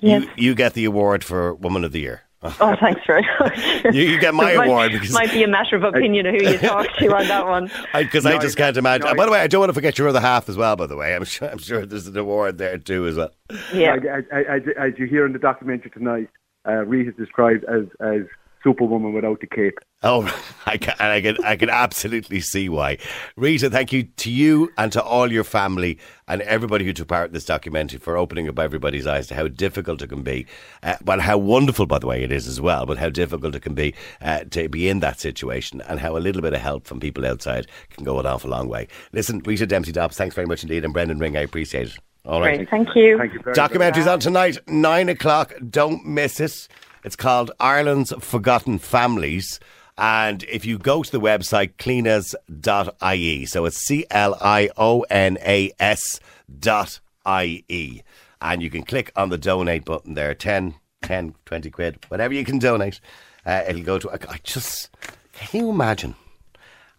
Yes. 0.00 0.24
you, 0.36 0.48
you 0.48 0.54
get 0.56 0.74
the 0.74 0.84
award 0.84 1.22
for 1.22 1.54
Woman 1.54 1.84
of 1.84 1.92
the 1.92 2.00
Year. 2.00 2.22
Oh, 2.42 2.74
thanks 2.80 3.02
very 3.06 3.24
much. 3.38 3.56
You- 3.94 4.02
you 4.02 4.18
get 4.18 4.34
my 4.34 4.56
might- 4.56 4.66
award 4.66 4.90
because- 4.92 5.10
it 5.10 5.14
might 5.14 5.30
be 5.30 5.44
a 5.44 5.48
matter 5.48 5.76
of 5.76 5.84
opinion 5.84 6.26
of 6.26 6.34
who 6.34 6.42
you 6.42 6.58
talk 6.58 6.88
to 6.96 7.14
on 7.14 7.28
that 7.28 7.46
one. 7.46 7.70
Because 7.94 8.26
I, 8.26 8.32
No, 8.32 8.38
just 8.40 8.56
can't 8.56 8.76
imagine. 8.76 9.06
no, 9.06 9.14
by 9.14 9.26
the 9.26 9.30
way, 9.30 9.38
I 9.40 9.46
don't 9.46 9.60
want 9.60 9.70
to 9.70 9.74
forget 9.74 9.96
your 9.96 10.08
other 10.08 10.20
half 10.20 10.48
as 10.48 10.56
well. 10.56 10.74
By 10.74 10.86
the 10.88 10.96
way, 10.96 11.14
I'm 11.14 11.22
sure 11.24 11.48
I'm 11.48 11.58
sure 11.58 11.86
there's 11.86 12.08
an 12.08 12.16
award 12.16 12.58
there 12.58 12.78
too 12.78 13.06
as 13.06 13.14
well. 13.16 13.30
Yeah. 13.72 13.94
As, 13.94 14.24
as, 14.32 14.44
as, 14.48 14.62
as 14.76 14.92
you 14.98 15.06
hear 15.06 15.24
in 15.24 15.32
the 15.32 15.38
documentary 15.38 15.92
tonight, 15.92 16.30
uh, 16.66 16.84
Rita 16.84 17.10
is 17.10 17.16
described 17.16 17.62
as, 17.64 17.84
as 18.00 18.22
superwoman 18.62 19.12
without 19.12 19.40
the 19.40 19.46
cape. 19.46 19.78
Oh, 20.02 20.22
I 20.66 20.78
can, 20.78 20.94
and 20.98 21.08
I 21.08 21.20
can, 21.20 21.44
I 21.44 21.56
can 21.56 21.70
absolutely 21.70 22.40
see 22.40 22.68
why. 22.68 22.98
Rita, 23.36 23.70
thank 23.70 23.92
you 23.92 24.04
to 24.04 24.30
you 24.30 24.72
and 24.76 24.90
to 24.92 25.02
all 25.02 25.30
your 25.30 25.44
family 25.44 25.98
and 26.28 26.42
everybody 26.42 26.84
who 26.84 26.92
took 26.92 27.08
part 27.08 27.28
in 27.28 27.34
this 27.34 27.44
documentary 27.44 27.98
for 27.98 28.16
opening 28.16 28.48
up 28.48 28.58
everybody's 28.58 29.06
eyes 29.06 29.26
to 29.28 29.34
how 29.34 29.48
difficult 29.48 30.02
it 30.02 30.08
can 30.08 30.22
be, 30.22 30.46
uh, 30.82 30.96
but 31.04 31.20
how 31.20 31.38
wonderful, 31.38 31.86
by 31.86 31.98
the 31.98 32.06
way, 32.06 32.22
it 32.22 32.32
is 32.32 32.48
as 32.48 32.60
well. 32.60 32.86
But 32.86 32.98
how 32.98 33.10
difficult 33.10 33.54
it 33.54 33.62
can 33.62 33.74
be 33.74 33.94
uh, 34.20 34.44
to 34.50 34.68
be 34.68 34.88
in 34.88 35.00
that 35.00 35.20
situation, 35.20 35.80
and 35.82 36.00
how 36.00 36.16
a 36.16 36.18
little 36.18 36.42
bit 36.42 36.54
of 36.54 36.60
help 36.60 36.86
from 36.86 37.00
people 37.00 37.26
outside 37.26 37.66
can 37.90 38.04
go 38.04 38.18
an 38.18 38.26
awful 38.26 38.50
long 38.50 38.68
way. 38.68 38.88
Listen, 39.12 39.40
Rita 39.40 39.66
Dempsey 39.66 39.92
Dobbs, 39.92 40.16
thanks 40.16 40.34
very 40.34 40.46
much 40.46 40.62
indeed, 40.62 40.84
and 40.84 40.92
Brendan 40.92 41.18
Ring, 41.18 41.36
I 41.36 41.40
appreciate 41.40 41.88
it. 41.88 41.98
All 42.24 42.40
right. 42.40 42.56
Great, 42.56 42.70
thank 42.70 42.88
you. 42.94 43.18
Thank 43.18 43.32
you 43.32 43.40
very 43.40 43.54
much. 43.56 43.70
Documentary's 43.70 44.06
on 44.06 44.20
tonight, 44.20 44.58
nine 44.68 45.08
o'clock. 45.08 45.54
Don't 45.68 46.06
miss 46.06 46.38
it. 46.38 46.68
It's 47.04 47.16
called 47.16 47.50
Ireland's 47.58 48.12
Forgotten 48.20 48.78
Families. 48.78 49.58
And 49.98 50.44
if 50.44 50.64
you 50.64 50.78
go 50.78 51.02
to 51.02 51.10
the 51.10 51.20
website 51.20 51.74
clionas.ie, 51.74 53.46
so 53.46 53.64
it's 53.64 53.76
C 53.78 54.06
L 54.10 54.38
I 54.40 54.70
O 54.76 55.00
N 55.10 55.36
A 55.44 55.72
S 55.78 56.20
dot 56.58 57.00
I 57.26 57.64
E, 57.68 58.02
and 58.40 58.62
you 58.62 58.70
can 58.70 58.84
click 58.84 59.12
on 59.16 59.28
the 59.28 59.38
donate 59.38 59.84
button 59.84 60.14
there 60.14 60.34
10, 60.34 60.74
10, 61.02 61.34
20 61.44 61.70
quid, 61.70 62.04
whatever 62.08 62.34
you 62.34 62.44
can 62.44 62.58
donate. 62.58 63.00
Uh, 63.44 63.62
it'll 63.68 63.82
go 63.82 63.98
to. 63.98 64.10
I, 64.10 64.38
just. 64.44 64.90
Can 65.32 65.60
you 65.60 65.70
imagine? 65.70 66.14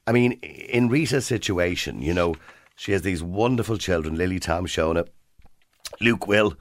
I 0.06 0.12
mean, 0.12 0.34
in 0.34 0.90
Rita's 0.90 1.26
situation, 1.26 2.02
you 2.02 2.14
know, 2.14 2.36
she 2.76 2.92
has 2.92 3.04
these 3.04 3.24
wonderful 3.24 3.78
children 3.78 4.16
Lily, 4.16 4.40
Tom, 4.40 4.66
Shona, 4.66 5.08
Luke, 6.02 6.28
Will, 6.28 6.56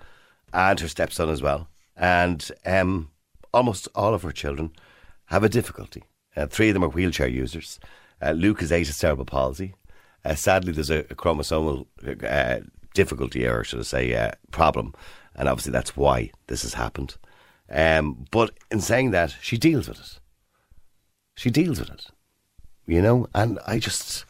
and 0.53 0.79
her 0.79 0.89
stepson 0.89 1.29
as 1.29 1.43
well. 1.43 1.69
And 1.97 2.49
um, 2.65 3.11
almost 3.53 3.89
all 3.95 4.15
of 4.15 4.23
her 4.23 4.33
children 4.33 4.73
have 5.27 5.45
a 5.45 5.49
difficulty. 5.49 6.05
Uh, 6.37 6.47
three 6.47 6.69
of 6.69 6.75
them 6.75 6.85
are 6.85 6.89
wheelchair 6.89 7.29
users. 7.29 7.79
Uh, 8.21 8.33
Luke 8.33 8.61
has 8.61 8.73
AS 8.73 8.95
cerebral 8.95 9.27
palsy. 9.27 9.75
Uh, 10.25 10.35
sadly, 10.35 10.73
there's 10.73 10.91
a, 10.91 11.01
a 11.01 11.15
chromosomal 11.15 11.87
uh, 12.25 12.61
difficulty, 12.95 13.47
or 13.47 13.65
should 13.65 13.81
I 13.81 13.83
say, 13.83 14.15
uh, 14.15 14.31
problem. 14.51 14.95
And 15.35 15.49
obviously, 15.49 15.73
that's 15.73 15.97
why 15.97 16.31
this 16.47 16.63
has 16.63 16.75
happened. 16.75 17.17
Um, 17.71 18.27
but 18.31 18.51
in 18.71 18.81
saying 18.81 19.11
that, 19.13 19.35
she 19.41 19.57
deals 19.57 19.89
with 19.89 19.99
it. 19.99 20.21
She 21.35 21.51
deals 21.51 21.81
with 21.81 21.91
it 21.91 22.07
you 22.87 23.03
know. 23.03 23.27
And 23.35 23.59
I 23.67 23.79
just, 23.79 24.25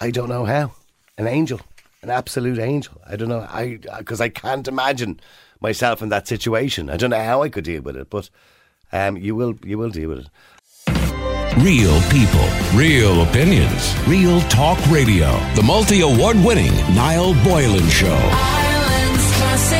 I 0.00 0.10
don't 0.10 0.28
know 0.28 0.44
how. 0.44 0.72
An 1.18 1.26
angel, 1.26 1.60
an 2.02 2.10
absolute 2.10 2.58
angel. 2.58 3.00
I 3.06 3.16
don't 3.16 3.28
know. 3.28 3.46
I 3.48 3.78
because 3.98 4.20
I 4.20 4.30
can't 4.30 4.66
imagine 4.66 5.20
myself 5.60 6.02
in 6.02 6.08
that 6.10 6.26
situation. 6.28 6.90
I 6.90 6.96
don't 6.96 7.10
know 7.10 7.22
how 7.22 7.42
I 7.42 7.48
could 7.48 7.64
deal 7.64 7.82
with 7.82 7.96
it, 7.96 8.08
but 8.10 8.30
um, 8.92 9.16
you 9.16 9.34
will, 9.34 9.54
you 9.64 9.78
will 9.78 9.90
deal 9.90 10.10
with 10.10 10.18
it. 10.20 10.28
Real 11.58 12.00
people, 12.10 12.48
real 12.74 13.22
opinions, 13.22 13.94
real 14.06 14.40
talk 14.42 14.78
radio. 14.88 15.30
The 15.54 15.62
multi 15.62 16.00
award 16.00 16.36
winning 16.38 16.72
Niall 16.94 17.34
Boylan 17.44 17.88
Show. 17.88 18.06
Ireland's 18.14 19.36
classic 19.36 19.79